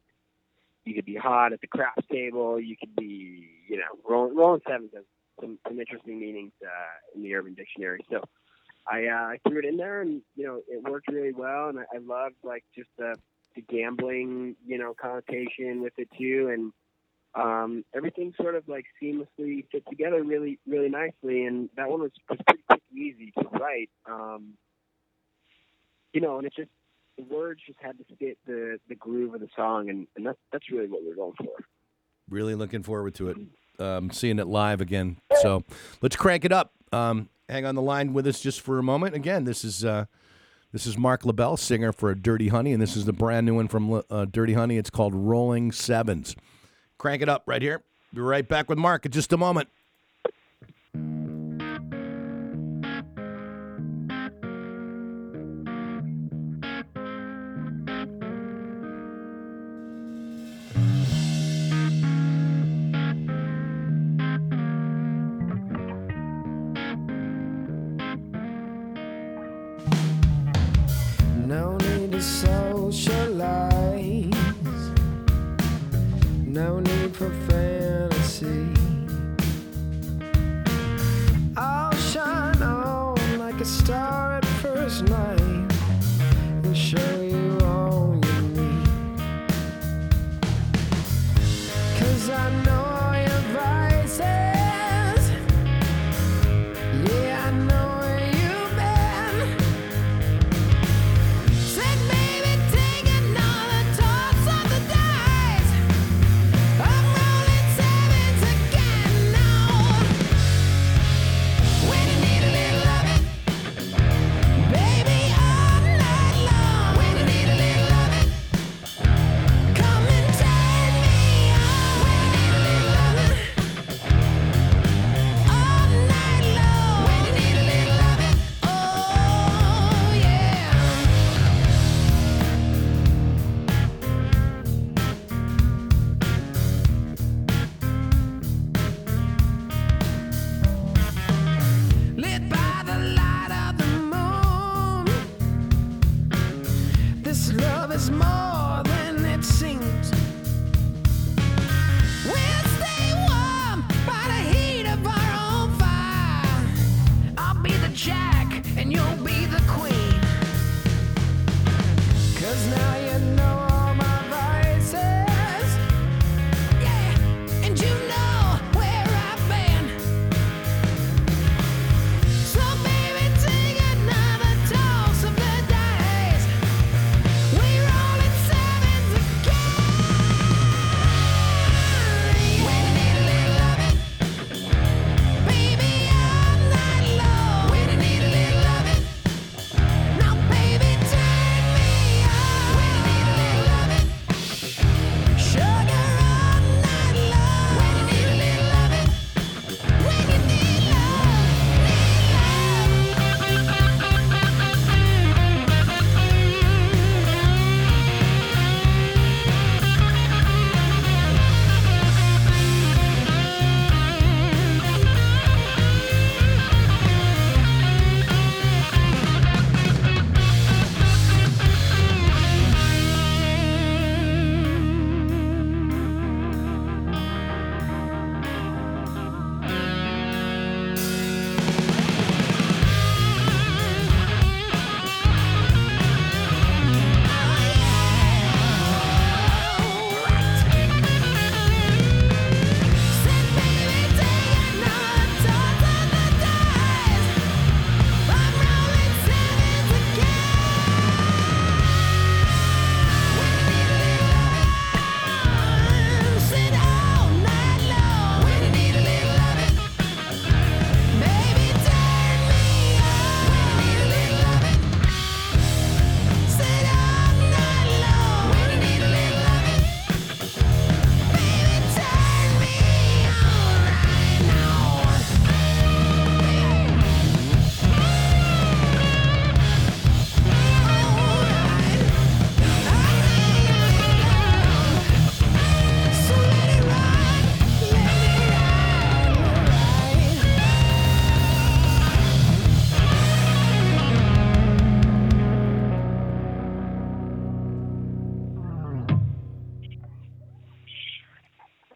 [0.84, 2.58] you could be hot at the craps table.
[2.58, 5.04] You could be, you know, Rolling, Rolling Sevens has
[5.40, 8.04] some, some interesting meanings uh, in the Urban Dictionary.
[8.10, 8.24] So
[8.90, 11.68] I, uh, threw it in there, and you know, it worked really well.
[11.68, 13.16] And I, I loved like just the,
[13.54, 16.72] the gambling, you know, connotation with it too, and
[17.34, 21.44] um, everything sort of like seamlessly fit together really, really nicely.
[21.44, 23.90] And that one was, was pretty quick easy to write.
[24.10, 24.54] Um,
[26.12, 26.70] you know, and it just
[27.16, 30.38] the words just had to fit the the groove of the song, and, and that's
[30.52, 31.64] that's really what we're going for.
[32.28, 33.36] Really looking forward to it.
[33.78, 35.16] Um, seeing it live again.
[35.40, 35.64] So
[36.02, 36.72] let's crank it up.
[36.92, 39.14] Um, hang on the line with us just for a moment.
[39.14, 40.04] Again, this is uh,
[40.72, 43.68] this is Marc Labelle, singer for Dirty Honey, and this is the brand new one
[43.68, 44.76] from uh, Dirty Honey.
[44.76, 46.36] It's called Rolling Sevens.
[46.98, 47.82] Crank it up right here.
[48.14, 49.68] Be right back with Marc in just a moment.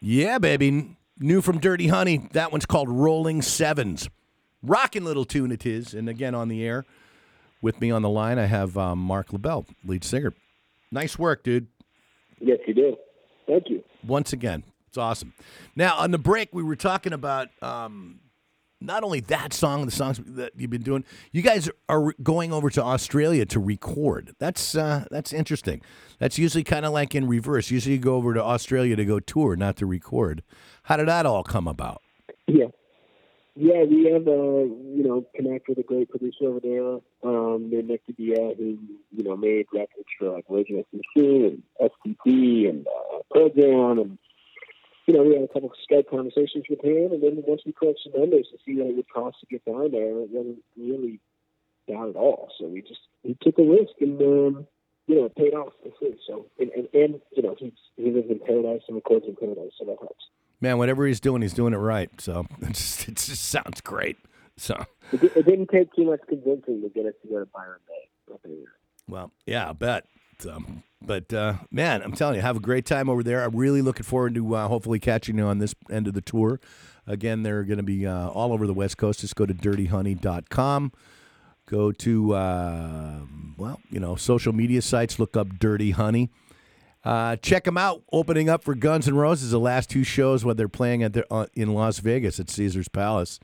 [0.07, 0.95] Yeah, baby.
[1.17, 2.29] New from Dirty Honey.
[2.33, 4.07] That one's called Rolling Sevens.
[4.61, 5.95] Rocking little tune it is.
[5.95, 6.85] And again, on the air
[7.59, 10.35] with me on the line, I have um, Marc Labelle, lead singer.
[10.91, 11.65] Nice work, dude.
[12.39, 12.95] Yes, you do.
[13.47, 13.83] Thank you.
[14.05, 15.33] Once again, it's awesome.
[15.75, 18.19] Now, on the break, we were talking about um,
[18.85, 21.03] not only that song, the songs that you've been doing.
[21.31, 24.35] You guys are going over to Australia to record.
[24.39, 25.81] That's uh, that's interesting.
[26.19, 27.71] That's usually kind of like in reverse.
[27.71, 30.43] Usually, you go over to Australia to go tour, not to record.
[30.83, 32.01] How did that all come about?
[32.47, 32.67] Yeah.
[33.57, 37.87] Yeah, we have uh, you know, connect with a great producer over there, um, named
[37.87, 38.77] Nick DiDia, who,
[39.15, 43.99] you know, made records for like Rage Against the Machine and STP and uh, Jam
[43.99, 44.17] and
[45.05, 47.71] you know, we had a couple of Skype conversations with him and then once we
[47.71, 50.63] crunched some numbers to see what it would cost to get down there, it wasn't
[50.77, 51.19] really
[51.87, 52.51] down at all.
[52.59, 54.67] So we just we took a risk and um
[55.07, 56.17] you know, it paid off for free.
[56.27, 59.71] So and, and, and you know, he's he lives in paradise and records in paradise,
[59.77, 60.25] so that helps.
[60.61, 62.09] Man, whatever he's doing, he's doing it right.
[62.19, 64.17] So it just, it just sounds great.
[64.57, 67.79] So, It, it didn't take too much convincing to get us to go to Byron
[67.87, 68.49] Bay.
[69.07, 70.05] well, yeah, I bet.
[70.39, 70.61] So,
[71.01, 73.43] but uh, man, I'm telling you, have a great time over there.
[73.43, 76.59] I'm really looking forward to uh, hopefully catching you on this end of the tour.
[77.07, 79.21] Again, they're going to be uh, all over the West Coast.
[79.21, 80.91] Just go to dirtyhoney.com.
[81.67, 83.19] Go to, uh,
[83.57, 85.17] well, you know, social media sites.
[85.19, 86.29] Look up Dirty Honey.
[87.03, 88.03] Uh, check them out.
[88.11, 91.25] Opening up for Guns N' Roses, the last two shows when they're playing at their,
[91.31, 93.39] uh, in Las Vegas at Caesar's Palace.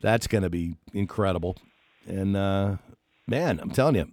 [0.00, 1.56] That's going to be incredible.
[2.06, 2.76] And uh,
[3.26, 4.12] man, I'm telling you,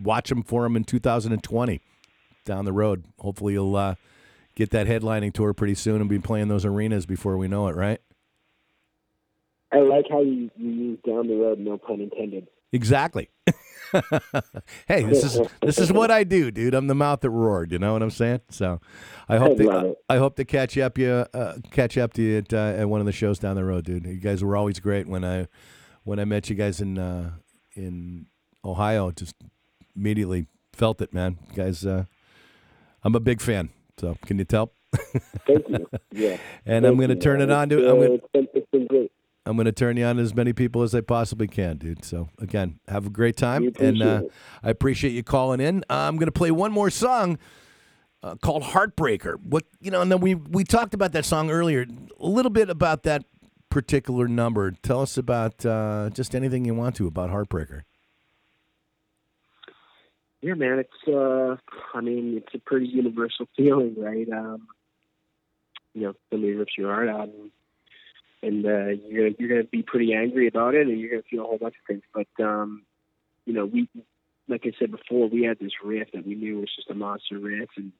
[0.00, 1.80] watch them for them in 2020
[2.44, 3.04] down the road.
[3.18, 3.94] Hopefully, you'll uh,
[4.54, 7.76] get that headlining tour pretty soon and be playing those arenas before we know it,
[7.76, 8.00] right?
[9.72, 12.48] I like how you, you use down the road, no pun intended.
[12.72, 13.30] Exactly.
[14.88, 16.74] hey, this is this is what I do, dude.
[16.74, 17.72] I'm the mouth that roared.
[17.72, 18.40] You know what I'm saying?
[18.50, 18.80] So,
[19.28, 19.96] I hope I to.
[20.08, 23.00] I hope to catch up you uh, catch up to you at, uh, at one
[23.00, 24.04] of the shows down the road, dude.
[24.04, 25.46] You guys were always great when I
[26.02, 27.30] when I met you guys in uh,
[27.74, 28.26] in
[28.64, 29.12] Ohio.
[29.12, 29.36] Just
[29.96, 31.38] immediately felt it, man.
[31.48, 32.04] You guys, uh,
[33.02, 33.70] I'm a big fan.
[33.98, 34.72] So, can you tell?
[35.46, 35.86] Thank you.
[36.12, 36.36] Yeah.
[36.66, 38.86] And I'm going to turn it on to I'm uh, gonna, it's been, it's been
[38.86, 39.12] great.
[39.46, 42.04] I'm going to turn you on to as many people as I possibly can, dude.
[42.04, 44.22] So again, have a great time, and uh.
[44.62, 45.84] I appreciate you calling in.
[45.88, 47.38] Uh, I'm going to play one more song
[48.24, 51.86] uh, called "Heartbreaker." What you know, and then we we talked about that song earlier.
[52.18, 53.24] A little bit about that
[53.70, 54.72] particular number.
[54.72, 57.82] Tell us about uh, just anything you want to about "Heartbreaker."
[60.42, 60.78] Yeah, man.
[60.78, 61.56] It's uh,
[61.94, 64.28] I mean, it's a pretty universal feeling, right?
[64.30, 64.68] Um,
[65.94, 67.50] you know, somebody rips your heart out, and,
[68.42, 71.46] and uh, you're you're gonna be pretty angry about it, and you're gonna feel a
[71.46, 72.02] whole bunch of things.
[72.14, 72.82] But um,
[73.46, 73.88] you know, we,
[74.46, 77.38] like I said before, we had this riff that we knew was just a monster
[77.38, 77.92] riff, and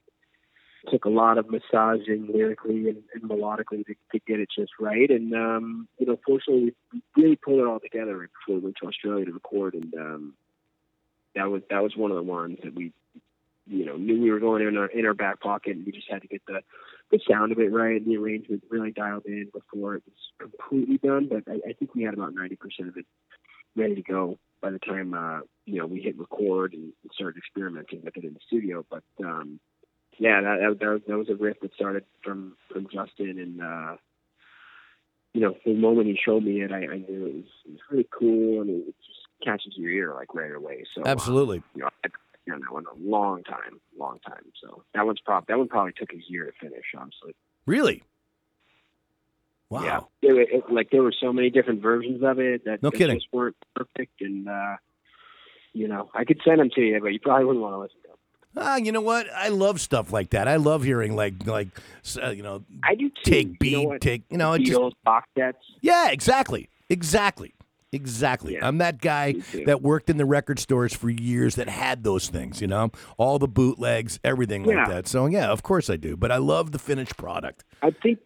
[0.91, 5.11] took a lot of massaging lyrically and, and melodically to, to get it just right.
[5.11, 8.77] And um, you know, fortunately, we really pulled it all together right before we went
[8.83, 10.35] to Australia to record, and um,
[11.37, 12.93] that was that was one of the ones that we
[13.67, 16.11] you know knew we were going in our in our back pocket and we just
[16.11, 16.61] had to get the
[17.11, 20.99] the sound of it right and the arrangement really dialed in before it was completely
[20.99, 23.07] done but I, I think we had about ninety percent of it
[23.77, 28.03] ready to go by the time uh you know we hit record and started experimenting
[28.03, 29.61] with it in the studio but um
[30.19, 33.61] yeah that that, that, was, that was a riff that started from from Justin and
[33.61, 33.97] uh
[35.35, 37.81] you know the moment he showed me it I, I knew it was, it was
[37.91, 41.63] really cool and it just catches your ear like right away so uh, Absolutely.
[41.75, 41.89] you know,
[42.53, 44.53] on that one a long time, long time.
[44.63, 47.35] So that one's probably that one probably took a year to finish, honestly.
[47.67, 48.03] Really?
[49.69, 50.09] Wow.
[50.23, 53.17] Yeah, it, it, like there were so many different versions of it that, No kidding.
[53.17, 54.77] just weren't perfect, and uh,
[55.73, 57.97] you know, I could send them to you, but you probably wouldn't want to listen
[58.03, 58.17] to them.
[58.59, 59.27] Ah, you know what?
[59.35, 60.47] I love stuff like that.
[60.47, 61.69] I love hearing like like
[62.23, 63.31] uh, you know I do too.
[63.31, 65.59] take You beat, know take you know it just Beatles box sets.
[65.81, 66.69] Yeah, exactly.
[66.89, 67.53] Exactly.
[67.97, 68.55] Exactly.
[68.55, 72.29] Yeah, I'm that guy that worked in the record stores for years that had those
[72.29, 75.09] things, you know, all the bootlegs, everything like that.
[75.09, 76.17] So, yeah, of course I do.
[76.17, 77.65] But I love the finished product.
[77.83, 78.19] I think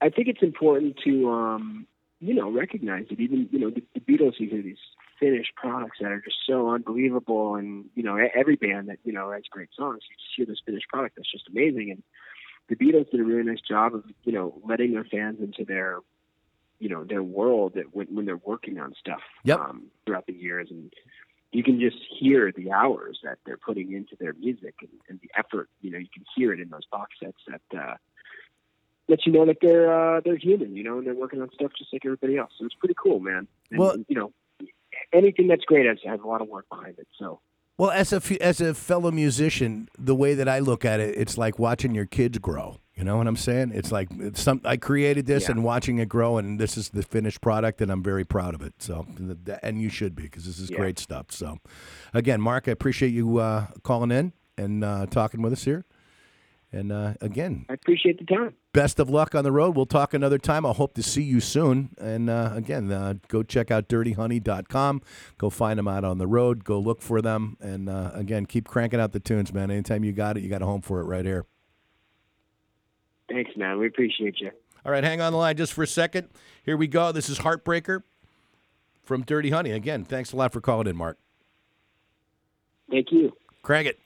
[0.00, 1.86] I think it's important to um,
[2.20, 4.78] you know recognize that even you know the, the Beatles you hear these
[5.18, 9.30] finished products that are just so unbelievable, and you know every band that you know
[9.32, 11.90] has great songs, you just hear this finished product that's just amazing.
[11.90, 12.02] And
[12.68, 15.98] the Beatles did a really nice job of you know letting their fans into their
[16.78, 19.58] you know their world that when, when they're working on stuff Yep.
[19.58, 20.92] um, throughout the years and
[21.50, 25.30] you can just hear the hours that they're putting into their music and, and the
[25.36, 25.70] effort.
[25.80, 27.94] You know, you can hear it in those box sets that uh,
[29.08, 30.76] let you know that they're uh, they're human.
[30.76, 32.50] You know, and they're working on stuff just like everybody else.
[32.58, 33.48] So it's pretty cool, man.
[33.70, 34.32] And, Well- you know,
[35.12, 37.08] anything that's great has has a lot of work behind it.
[37.18, 37.40] So
[37.78, 41.38] Well, as a as a fellow musician, the way that I look at it, it's
[41.38, 42.76] like watching your kids grow.
[42.98, 43.70] You know what I'm saying?
[43.74, 45.52] It's like it's some I created this Yeah.
[45.52, 48.62] and watching it grow, and this is the finished product, and I'm very proud of
[48.62, 48.74] it.
[48.78, 49.06] So,
[49.62, 50.78] and you should be because this is Yeah.
[50.78, 51.26] great stuff.
[51.30, 51.58] So,
[52.12, 55.84] again, Marc, I appreciate you uh, calling in and uh, talking with us here.
[56.72, 58.52] And uh, again, I appreciate the time.
[58.74, 59.74] best of luck on the road.
[59.74, 60.66] We'll talk another time.
[60.66, 61.90] I hope to see you soon.
[61.98, 65.00] And uh, again, uh, go check out dirtyhoney.com.
[65.38, 66.64] Go find them out on the road.
[66.64, 67.56] Go look for them.
[67.60, 69.70] And uh, again, keep cranking out the tunes, man.
[69.70, 71.46] Anytime you got it, you got a home for it right here.
[73.28, 73.78] Thanks, man.
[73.78, 74.50] We appreciate you.
[74.84, 76.28] All right, hang on the line just for a second.
[76.64, 77.12] Here we go.
[77.12, 78.02] This is Heartbreaker
[79.02, 79.72] from Dirty Honey.
[79.72, 81.18] Again, thanks a lot for calling in, Marc.
[82.90, 83.32] Thank you.
[83.62, 83.98] Crank it.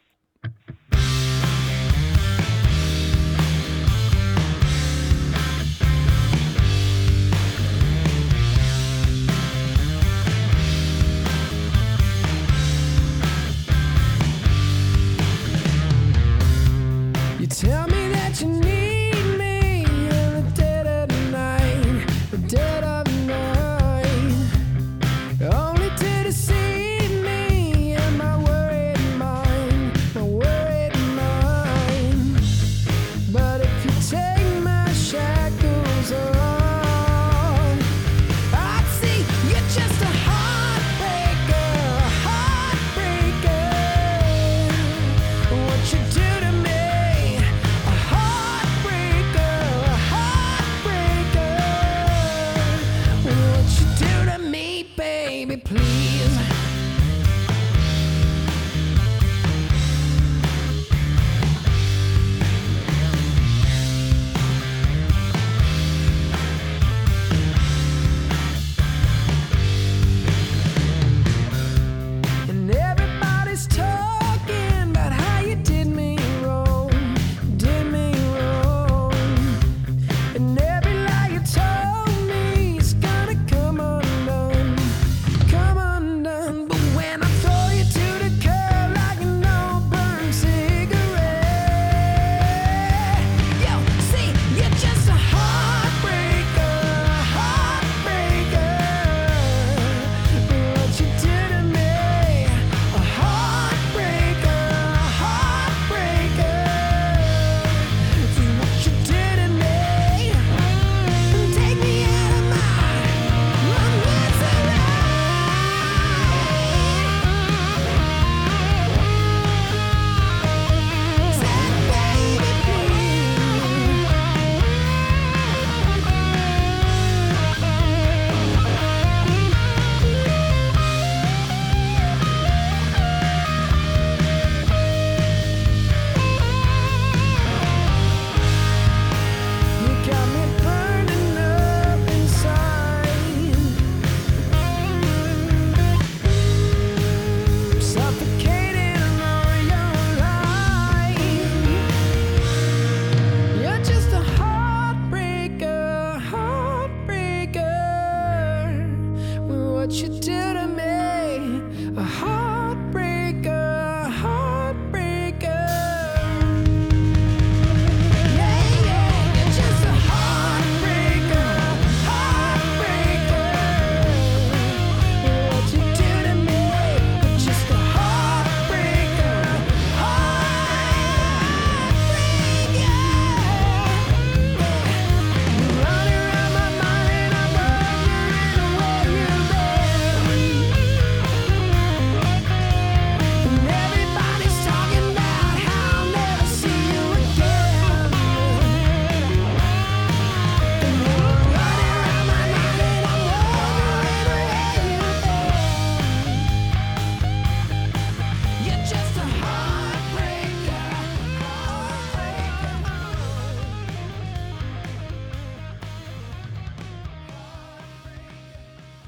[17.38, 18.71] You tell me that you need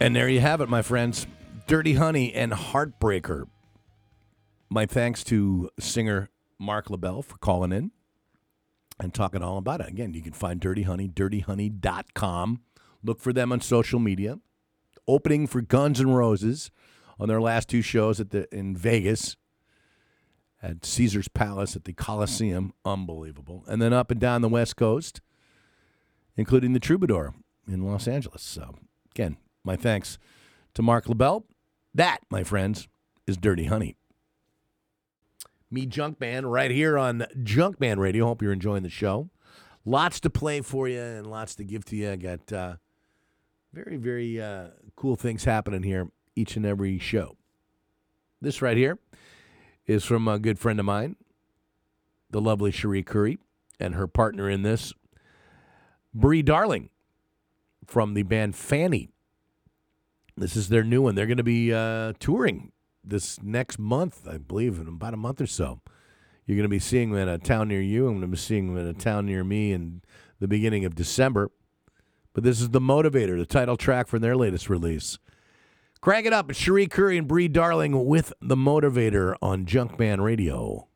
[0.05, 1.27] And there you have it, my friends.
[1.67, 3.45] Dirty Honey and Heartbreaker.
[4.69, 6.29] My thanks to singer
[6.59, 7.91] Marc Labelle for calling in
[9.01, 9.89] and talking all about it.
[9.89, 12.61] Again, you can find Dirty Honey, dirtyhoney.com.
[13.03, 14.41] Look for them on social media.
[15.09, 16.71] Opening for Guns N' Roses
[17.19, 19.39] on their last two shows at the in Vegas
[20.63, 22.75] at Caesar's Palace at the Coliseum.
[22.85, 23.65] Unbelievable.
[23.67, 25.23] And then up and down the West Coast,
[26.37, 27.33] including the Troubadour
[27.67, 28.43] in Los Angeles.
[28.43, 28.75] So,
[29.13, 30.19] again, my thanks
[30.75, 31.47] to Marc Labelle.
[31.95, 32.89] That, my friends,
[33.27, 33.97] is Dirty Honey.
[35.71, 38.27] Me, Junkman, right here on Junkman Radio.
[38.27, 39.31] Hope you're enjoying the show.
[39.85, 42.13] lots to play for you and lots to give to you.
[42.13, 42.75] I got uh,
[43.73, 47.37] very, very uh, cool things happening here each and every show.
[48.41, 48.99] This right here
[49.87, 51.17] is from a good friend of mine,
[52.31, 53.39] the lovely Cherie Currie,
[53.79, 54.93] and her partner in this,
[56.13, 56.91] Brie Darling
[57.87, 59.11] from the band Fanny.
[60.37, 61.15] This is their new one.
[61.15, 62.73] They're going to be uh, touring
[63.05, 65.81] this next month, I believe, in about a month or so.
[66.47, 68.07] You're going to be seeing them in a town near you.
[68.07, 70.03] I'm going to be seeing them in a town near me in
[70.41, 71.51] the beginning of December.
[72.33, 75.19] But this is The Motivator, the title track from their latest release.
[76.01, 76.53] Crank it up.
[76.53, 80.89] Cherie Currie and Brie Darling with The Motivator on Junkman Radio.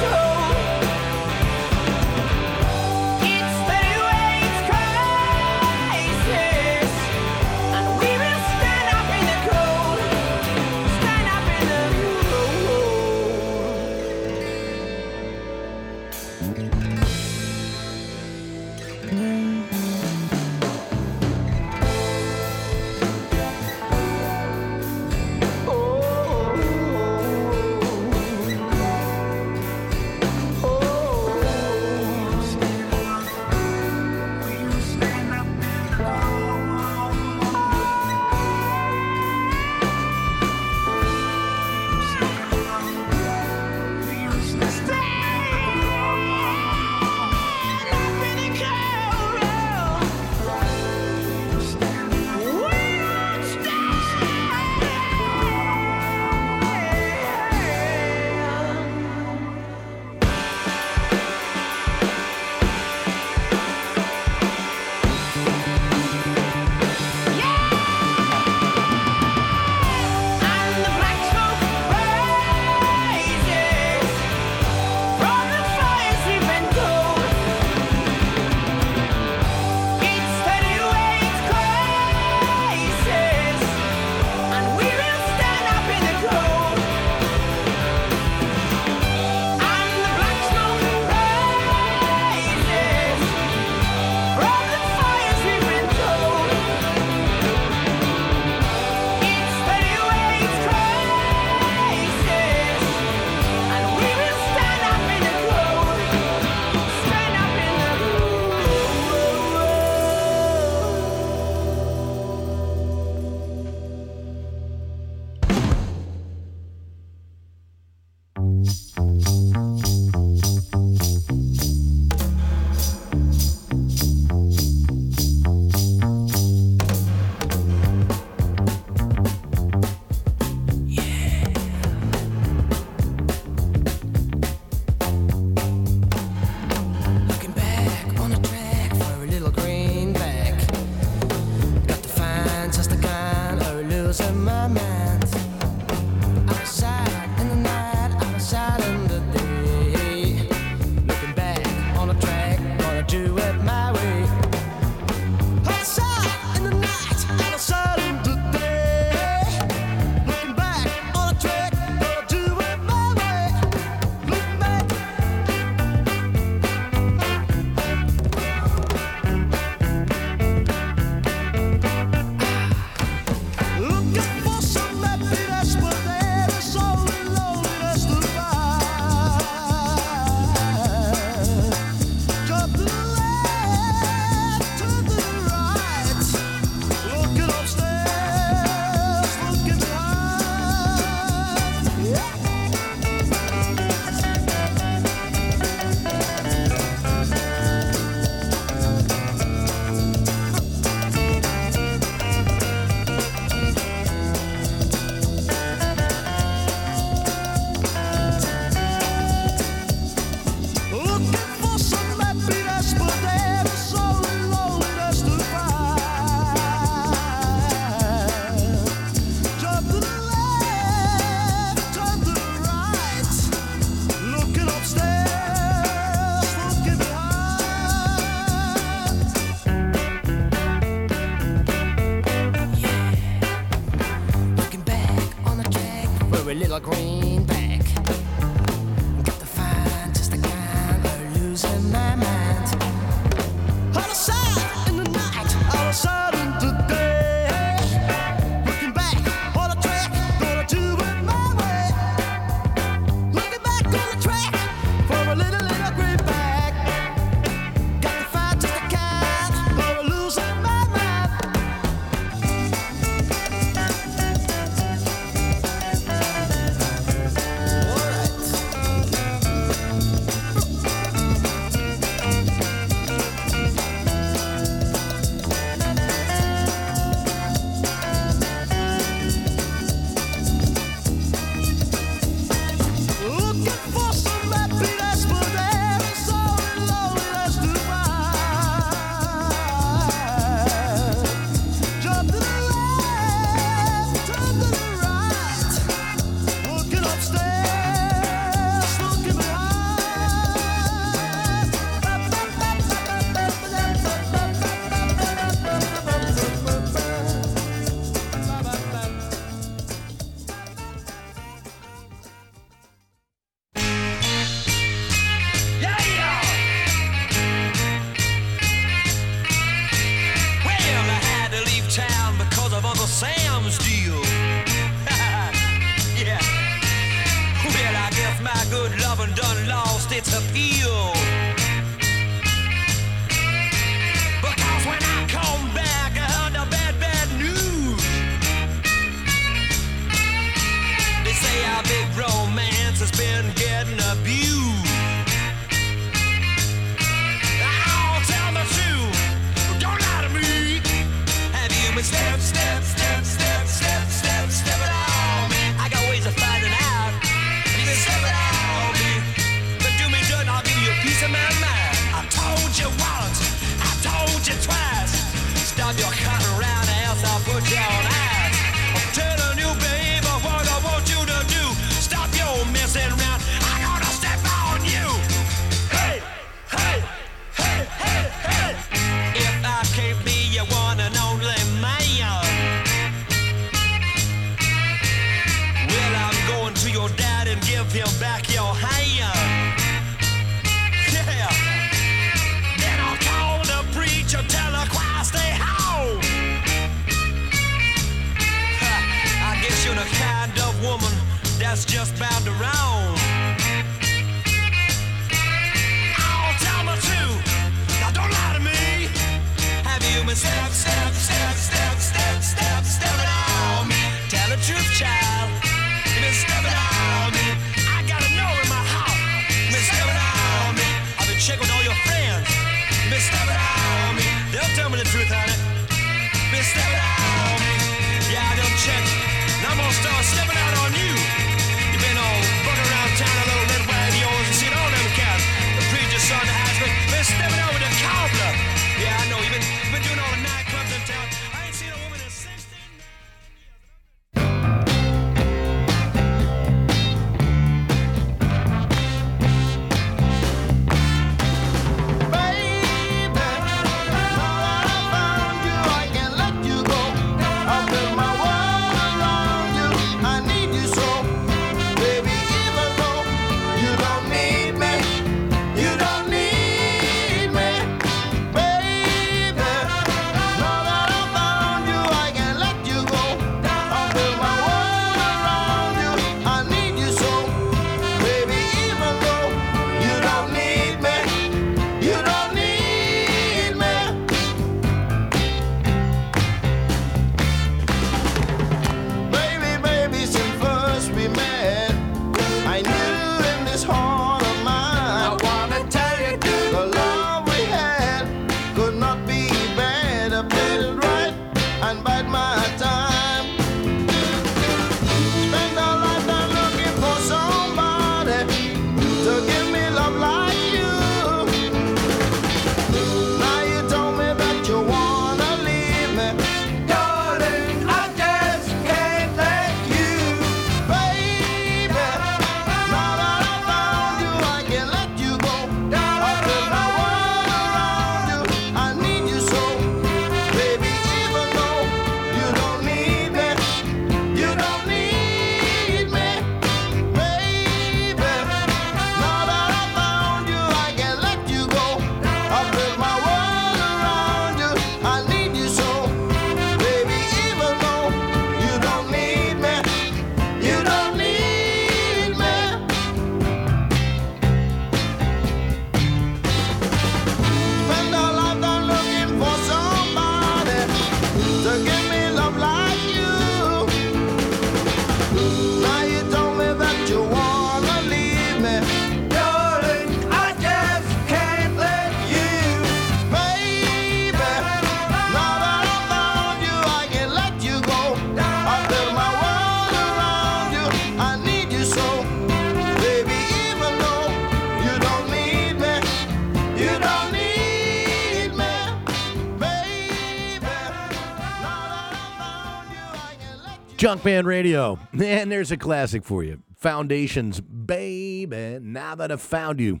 [594.10, 594.98] Junkman Radio.
[595.12, 596.64] And there's a classic for you.
[596.74, 598.80] Foundations, baby.
[598.82, 600.00] Now that I've found you.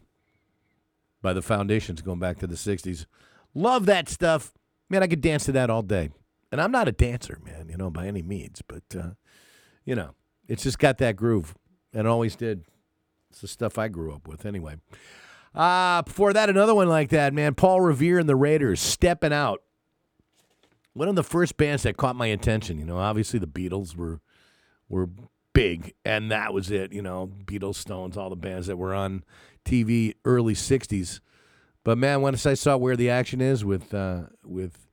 [1.22, 3.06] By the Foundations, going back to the 60s.
[3.54, 4.52] Love that stuff.
[4.88, 6.10] Man, I could dance to that all day.
[6.50, 8.62] And I'm not a dancer, man, you know, by any means.
[8.66, 9.10] But, uh,
[9.84, 10.16] you know,
[10.48, 11.54] it's just got that groove.
[11.92, 12.64] And always did.
[13.30, 14.76] It's the stuff I grew up with anyway.
[15.54, 17.54] Uh, before that, another one like that, man.
[17.54, 19.62] Paul Revere and the Raiders, Stepping Out
[20.92, 22.78] one of the first bands that caught my attention.
[22.78, 24.20] You know, obviously the Beatles were
[24.88, 25.08] were
[25.52, 26.92] big, and that was it.
[26.92, 29.24] You know, Beatles, Stones, all the bands that were on
[29.64, 31.20] TV early '60s.
[31.84, 34.88] But man, once I saw where the action is with uh, with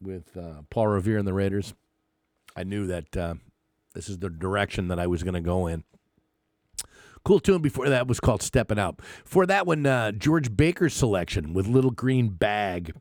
[0.00, 1.74] with uh, Paul Revere and the Raiders,
[2.56, 3.34] I knew that uh,
[3.94, 5.84] this is the direction that I was going to go in.
[7.24, 9.00] Cool tune before that was called Stepping Out.
[9.24, 12.92] For that one, uh, George Baker's selection with Little Green Bag.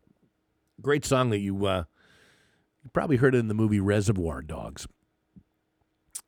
[0.82, 1.84] Great song that you uh,
[2.84, 4.88] you probably heard it in the movie Reservoir Dogs.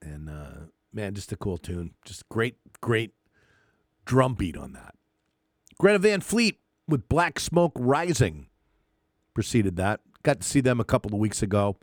[0.01, 1.91] And uh, man, just a cool tune.
[2.05, 3.11] Just great, great
[4.05, 4.95] drum beat on that.
[5.79, 8.47] Greta Van Fleet with Black Smoke Rising
[9.33, 9.99] preceded that.
[10.23, 11.77] Got to see them a couple of weeks ago,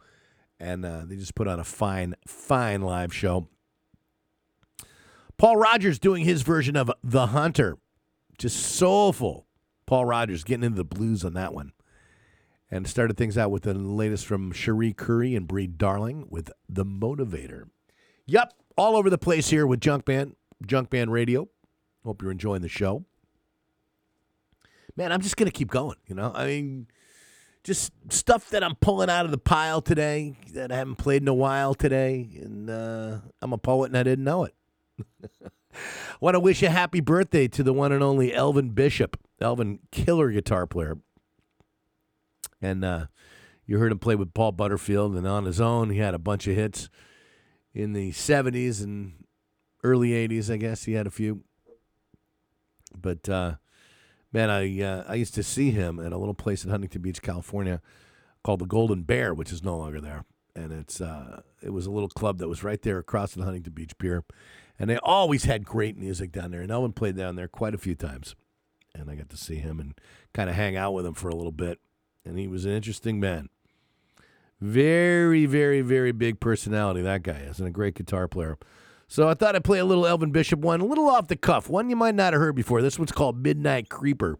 [0.59, 3.49] and uh, they just put on a fine, fine live show.
[5.37, 7.77] Paul Rodgers doing his version of The Hunter.
[8.39, 9.47] Just soulful.
[9.87, 11.73] Paul Rodgers getting into the blues on that one.
[12.71, 16.85] And started things out with the latest from Cherie Currie and Brie Darling with The
[16.85, 17.69] Motivator.
[18.27, 20.35] Yep, all over the place here with Junkman,
[20.67, 21.49] Junk Band Radio.
[22.05, 23.05] Hope you're enjoying the show.
[24.97, 26.33] Man, I'm just going to keep going, you know?
[26.35, 26.87] I mean,
[27.65, 31.29] just stuff that I'm pulling out of the pile today that I haven't played in
[31.29, 32.29] a while today.
[32.41, 34.55] And uh, I'm a poet and I didn't know it.
[36.21, 39.19] Want to wish a happy birthday to the one and only Elvin Bishop.
[39.41, 40.99] Elvin, killer guitar player.
[42.65, 43.07] And uh,
[43.67, 46.47] you heard him play with Paul Butterfield, and on his own, he had a bunch
[46.47, 46.89] of hits
[47.75, 49.27] in the 70s and
[49.83, 50.85] early 80s, I guess.
[50.85, 51.45] He had a few.
[52.97, 53.57] But uh,
[54.33, 57.21] man, I uh, I used to see him at a little place in Huntington Beach,
[57.21, 57.83] California,
[58.43, 60.25] called the Golden Bear, which is no longer there.
[60.57, 63.75] And it's uh, it was a little club that was right there across the Huntington
[63.75, 64.25] Beach Pier,
[64.79, 66.63] and they always had great music down there.
[66.63, 68.35] And Elvin played down there quite a few times,
[68.95, 70.01] and I got to see him and
[70.33, 71.79] kind of hang out with him for a little bit.
[72.25, 73.49] And he was an interesting man.
[74.61, 78.57] Very, very, very big personality, that guy is, and a great guitar player.
[79.09, 81.69] So I thought I'd play a little Elvin Bishop one, a little off the cuff,
[81.69, 82.81] one you might not have heard before.
[82.81, 84.39] This one's called Midnight Creeper.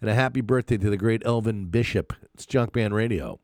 [0.00, 2.12] And a happy birthday to the great Elvin Bishop.
[2.34, 3.38] It's Junkman Radio.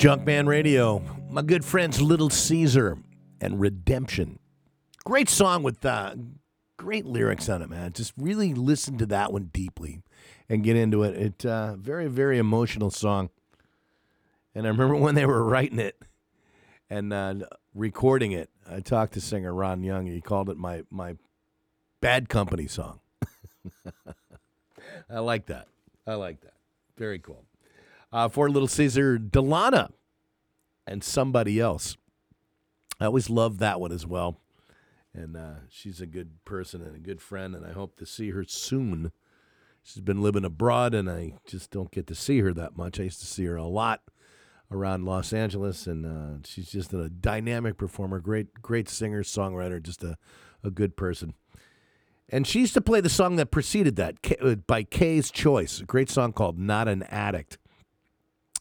[0.00, 2.96] Junkman Radio, my good friends Little Caesar
[3.38, 4.38] and Redemption.
[5.04, 6.14] Great song with uh,
[6.78, 7.92] great lyrics on it, man.
[7.92, 10.00] Just really listen to that one deeply
[10.48, 11.16] and get into it.
[11.18, 13.28] It uh, very very emotional song.
[14.54, 16.00] And I remember when they were writing it
[16.88, 17.34] and uh,
[17.74, 18.48] recording it.
[18.66, 20.06] I talked to singer Ron Young.
[20.06, 21.16] He called it my my
[22.00, 23.00] bad company song.
[25.10, 25.68] I like that.
[26.06, 26.54] I like that.
[26.96, 27.44] Very cool.
[28.12, 29.90] Uh, for Little Caesar, Dilana
[30.86, 31.96] and somebody else.
[33.00, 34.40] I always love that one as well.
[35.14, 38.30] And uh, she's a good person and a good friend, and I hope to see
[38.30, 39.12] her soon.
[39.82, 43.00] She's been living abroad, and I just don't get to see her that much.
[43.00, 44.02] I used to see her a lot
[44.70, 50.04] around Los Angeles, and uh, she's just a dynamic performer, great, great singer, songwriter, just
[50.04, 50.16] a,
[50.62, 51.34] a good person.
[52.28, 55.84] And she used to play the song that preceded that uh, by K's Choice, a
[55.84, 57.58] great song called Not an Addict.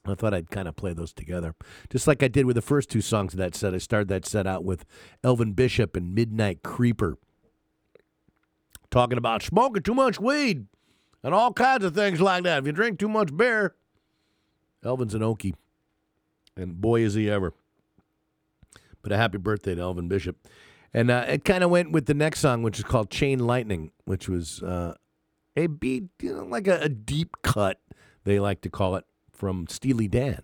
[0.05, 1.55] I thought I'd kind of play those together.
[1.89, 3.73] Just like I did with the first two songs of that set.
[3.73, 4.85] I started that set out with
[5.23, 7.17] Elvin Bishop and Midnight Creeper.
[8.89, 10.65] Talking about smoking too much weed
[11.23, 12.59] and all kinds of things like that.
[12.59, 13.75] If you drink too much beer,
[14.83, 15.53] Elvin's an Okie.
[16.55, 17.53] And boy, is he ever.
[19.01, 20.37] But a happy birthday to Elvin Bishop.
[20.93, 23.91] And uh, it kind of went with the next song, which is called Chain Lightning,
[24.05, 24.95] which was uh,
[25.55, 27.79] a beat, you know, like a, a deep cut,
[28.23, 29.05] they like to call it,
[29.39, 30.41] from Steely Dan.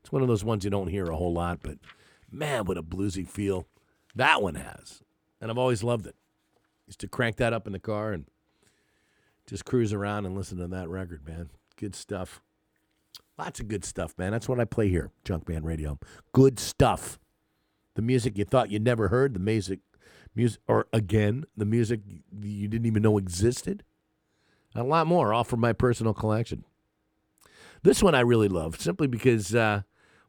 [0.00, 1.76] It's one of those ones you don't hear a whole lot, but
[2.32, 3.66] man, what a bluesy feel
[4.14, 5.02] that one has.
[5.40, 6.16] And I've always loved it.
[6.86, 8.24] Used to crank that up in the car and
[9.46, 11.50] just cruise around and listen to that record, man.
[11.76, 12.40] Good stuff.
[13.38, 14.32] Lots of good stuff, man.
[14.32, 15.98] That's what I play here, Junkman Radio.
[16.32, 17.18] Good stuff.
[17.94, 19.80] The music you thought you never heard, the music,
[20.34, 22.00] music, or again, the music
[22.40, 23.84] you didn't even know existed,
[24.74, 26.64] a lot more, all from my personal collection.
[27.82, 29.82] This one I really love, simply because, uh,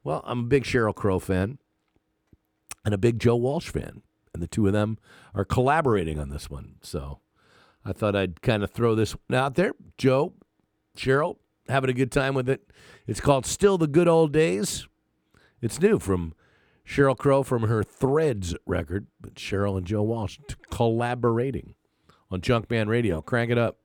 [0.04, 1.58] well, I'm a big Sheryl Crow fan
[2.86, 4.02] and a big Joe Walsh fan,
[4.34, 4.98] and the two of them
[5.36, 6.76] are collaborating on this one.
[6.82, 7.20] So
[7.86, 9.74] I thought I'd kind of throw this out there.
[9.98, 10.34] Joe,
[10.96, 11.38] Sheryl,
[11.68, 12.72] having a good time with it.
[13.06, 14.88] It's called Still the Good Old Days.
[15.62, 16.34] It's new from
[16.88, 21.76] Sheryl Crow from her Threads record, but Sheryl and Joe Walsh collaborating
[22.32, 23.22] on Junkman Radio.
[23.22, 23.81] Crank it up.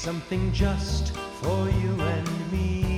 [0.00, 2.89] something just for you and me.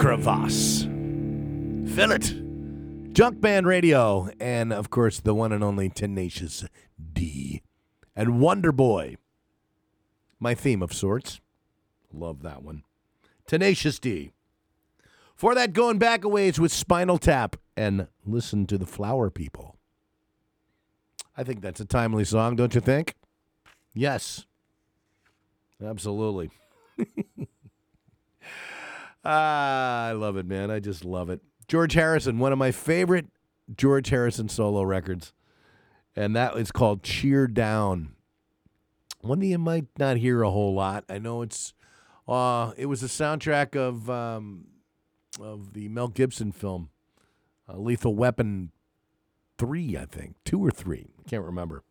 [0.00, 0.84] crevasse.
[1.94, 2.32] Fill it.
[3.12, 6.64] Junkman Radio, and of course, the one and only Tenacious
[7.12, 7.60] D.
[8.16, 9.16] And Wonderboy.
[10.38, 11.40] My theme of sorts.
[12.14, 12.84] Love that one.
[13.46, 14.32] Tenacious D.
[15.36, 19.76] For that, going back a ways with Spinal Tap and Listen to the Flower People.
[21.36, 23.16] I think that's a timely song, don't you think?
[23.92, 24.46] Yes.
[25.84, 26.50] Absolutely.
[29.24, 30.70] ah, I love it, man.
[30.70, 31.40] I just love it.
[31.68, 33.26] George Harrison, one of my favorite
[33.76, 35.32] George Harrison solo records,
[36.16, 38.14] and that is called Cheer Down.
[39.20, 41.04] One that you might not hear a whole lot.
[41.08, 41.74] I know it's
[42.26, 44.66] uh it was a soundtrack of um
[45.40, 46.90] of the Mel Gibson film
[47.72, 48.72] uh, Lethal Weapon
[49.58, 50.36] 3, I think.
[50.44, 51.06] 2 or 3.
[51.18, 51.82] I can't remember.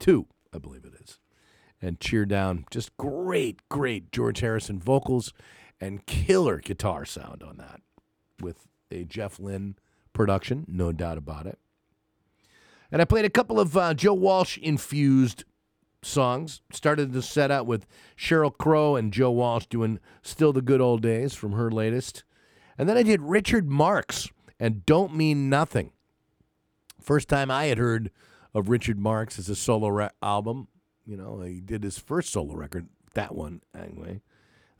[0.00, 1.18] 2, I believe it is.
[1.80, 5.32] And Cheer Down, just great, great George Harrison vocals
[5.80, 7.80] and killer guitar sound on that
[8.40, 9.76] with a Jeff Lynne
[10.12, 11.58] production, no doubt about it.
[12.90, 15.44] And I played a couple of uh, Joe Walsh infused
[16.02, 16.60] songs.
[16.70, 17.86] Started the set out with
[18.16, 22.24] Sheryl Crow and Joe Walsh doing Still the Good Old Days from her latest.
[22.78, 24.28] And then I did Richard Marx
[24.60, 25.92] and Don't Mean Nothing.
[27.00, 28.10] First time I had heard
[28.54, 30.68] of Richard Marx as a solo re- album.
[31.04, 34.20] You know, he did his first solo record, that one anyway.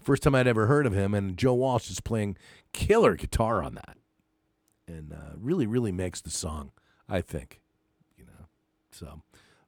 [0.05, 2.37] First time I'd ever heard of him, and Joe Walsh is playing
[2.73, 3.97] killer guitar on that,
[4.87, 6.73] and uh, really, really makes the song.
[7.09, 7.61] I think,
[8.17, 8.47] you know.
[8.93, 9.23] So,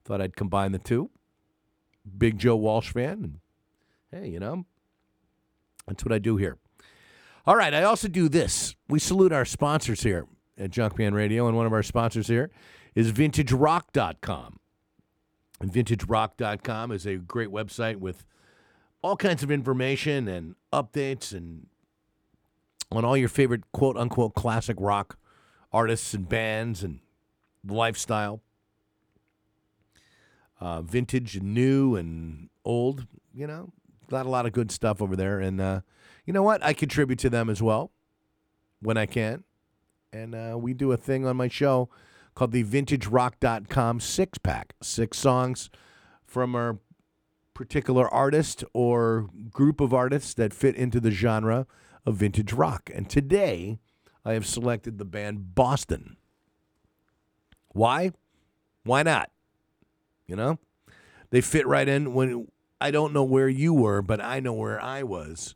[0.04, 1.10] thought I'd combine the two.
[2.18, 3.38] Big Joe Walsh fan, and
[4.12, 4.66] hey, you know,
[5.86, 6.58] that's what I do here.
[7.46, 8.74] All right, I also do this.
[8.88, 10.26] We salute our sponsors here
[10.58, 12.50] at Junkman Radio, and one of our sponsors here
[12.94, 14.58] is VintageRock.com.
[15.60, 18.26] And VintageRock.com is a great website with
[19.06, 21.68] all kinds of information and updates and
[22.90, 25.16] on all your favorite quote unquote classic rock
[25.72, 26.98] artists and bands and
[27.64, 28.42] lifestyle.
[30.60, 33.72] Uh, vintage and new and old, you know,
[34.08, 35.38] got a lot of good stuff over there.
[35.38, 35.80] And uh,
[36.24, 36.64] you know what?
[36.64, 37.92] I contribute to them as well
[38.80, 39.44] when I can.
[40.12, 41.90] And uh, we do a thing on my show
[42.34, 44.74] called the VintageRock.com six pack.
[44.82, 45.70] Six songs
[46.24, 46.78] from our
[47.56, 51.66] particular artist or group of artists that fit into the genre
[52.04, 52.90] of vintage rock.
[52.94, 53.78] And today,
[54.26, 56.18] I have selected the band Boston.
[57.68, 58.12] Why?
[58.84, 59.30] Why not?
[60.26, 60.58] You know,
[61.30, 64.80] they fit right in when I don't know where you were, but I know where
[64.80, 65.54] I was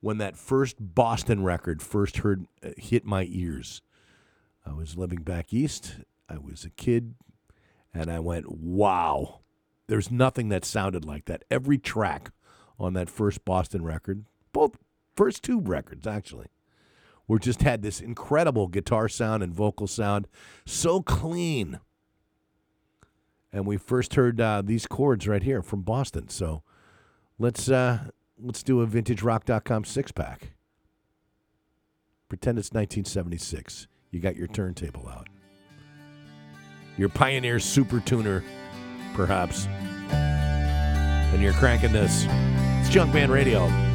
[0.00, 3.80] when that first Boston record first heard uh, hit my ears.
[4.66, 5.96] I was living back east.
[6.28, 7.14] I was a kid,
[7.94, 9.39] and I went, "Wow!"
[9.90, 11.42] There's nothing that sounded like that.
[11.50, 12.30] Every track
[12.78, 14.78] on that first Boston record, both
[15.16, 16.46] first two records actually,
[17.26, 20.28] were just had this incredible guitar sound and vocal sound,
[20.64, 21.80] so clean.
[23.52, 26.28] And we first heard uh, these chords right here from Boston.
[26.28, 26.62] So
[27.40, 28.10] let's uh,
[28.40, 30.52] let's do a VintageRock.com six pack.
[32.28, 33.88] Pretend it's 1976.
[34.12, 35.26] You got your turntable out.
[36.96, 38.44] Your Pioneer Super Tuner,
[39.14, 39.66] perhaps.
[40.12, 42.24] And you're cranking this.
[42.80, 43.89] It's Junkman Radio.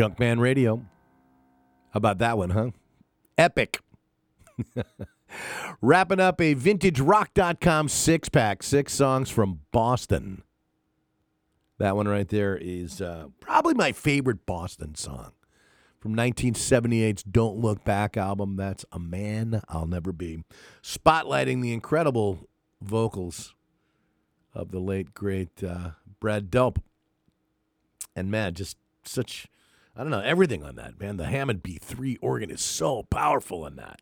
[0.00, 0.76] Junkman Radio.
[1.90, 2.70] How about that one, huh?
[3.36, 3.80] Epic.
[5.82, 10.42] Wrapping up a vintagerock.com six pack, six songs from Boston.
[11.76, 15.32] That one right there is uh, probably my favorite Boston song
[15.98, 18.56] from 1978's Don't Look Back album.
[18.56, 20.44] That's A Man I'll Never Be.
[20.82, 22.48] Spotlighting the incredible
[22.80, 23.54] vocals
[24.54, 26.78] of the late, great uh, Brad Delp.
[28.16, 29.46] And man, just such,
[29.96, 31.16] I don't know, everything on that, man.
[31.16, 34.00] The Hammond B3 organ is so powerful in that,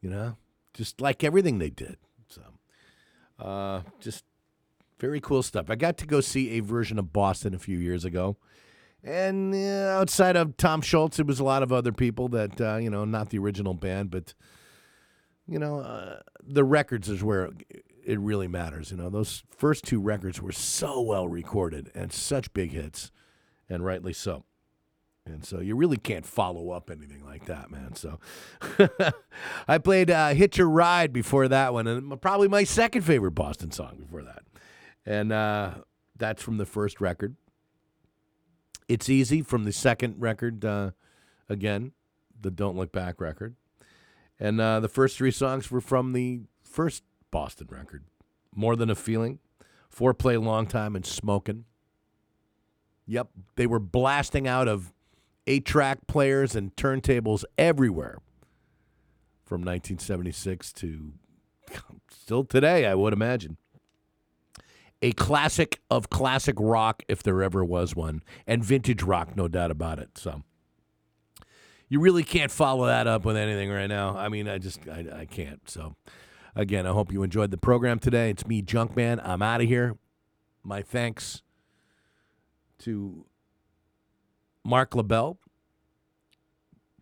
[0.00, 0.36] you know,
[0.72, 1.96] just like everything they did.
[2.28, 2.42] So,
[3.38, 4.24] uh, just
[4.98, 5.68] very cool stuff.
[5.68, 8.36] I got to go see a version of Boston a few years ago.
[9.02, 12.76] And uh, outside of Tom Scholz, it was a lot of other people that, uh,
[12.76, 14.32] you know, not the original band, but,
[15.46, 17.50] you know, uh, the records is where
[18.04, 18.90] it really matters.
[18.90, 23.10] You know, those first two records were so well recorded and such big hits,
[23.68, 24.44] and rightly so.
[25.26, 27.94] And so you really can't follow up anything like that, man.
[27.94, 28.18] So
[29.68, 33.70] I played uh, Hitch a Ride before that one, and probably my second favorite Boston
[33.70, 34.42] song before that.
[35.06, 35.74] And uh,
[36.16, 37.36] that's from the first record.
[38.86, 40.90] It's Easy from the second record, uh,
[41.48, 41.92] again,
[42.38, 43.56] the Don't Look Back record.
[44.38, 48.04] And uh, the first three songs were from the first Boston record
[48.54, 49.38] More Than a Feeling,
[49.94, 51.64] Foreplay Long Time, and Smokin'.
[53.06, 54.92] Yep, they were blasting out of
[55.46, 58.18] eight track players and turntables everywhere
[59.44, 61.12] from 1976 to
[62.10, 63.56] still today, I would imagine.
[65.02, 69.70] A classic of classic rock, if there ever was one, and vintage rock, no doubt
[69.70, 70.16] about it.
[70.16, 70.42] So
[71.88, 74.16] you really can't follow that up with anything right now.
[74.16, 75.68] I mean, I just I, I can't.
[75.68, 75.94] So
[76.56, 78.30] again, I hope you enjoyed the program today.
[78.30, 79.20] It's me, Junkman.
[79.22, 79.96] I'm out of here.
[80.62, 81.42] My thanks
[82.78, 83.26] to
[84.64, 85.38] Marc Labelle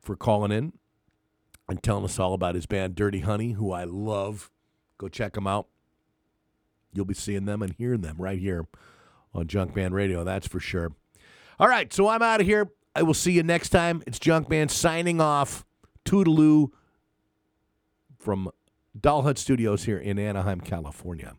[0.02, 0.72] for calling in
[1.68, 4.50] and telling us all about his band Dirty Honey, who I love.
[4.98, 5.68] Go check them out.
[6.92, 8.66] You'll be seeing them and hearing them right here
[9.34, 10.92] on Junkman Radio, that's for sure.
[11.58, 12.70] All right, so I'm out of here.
[12.94, 14.02] I will see you next time.
[14.06, 15.64] It's Junkman signing off.
[16.04, 16.70] Toodaloo
[18.18, 18.50] from
[18.98, 21.36] Doll Hut Studios here in Anaheim, California.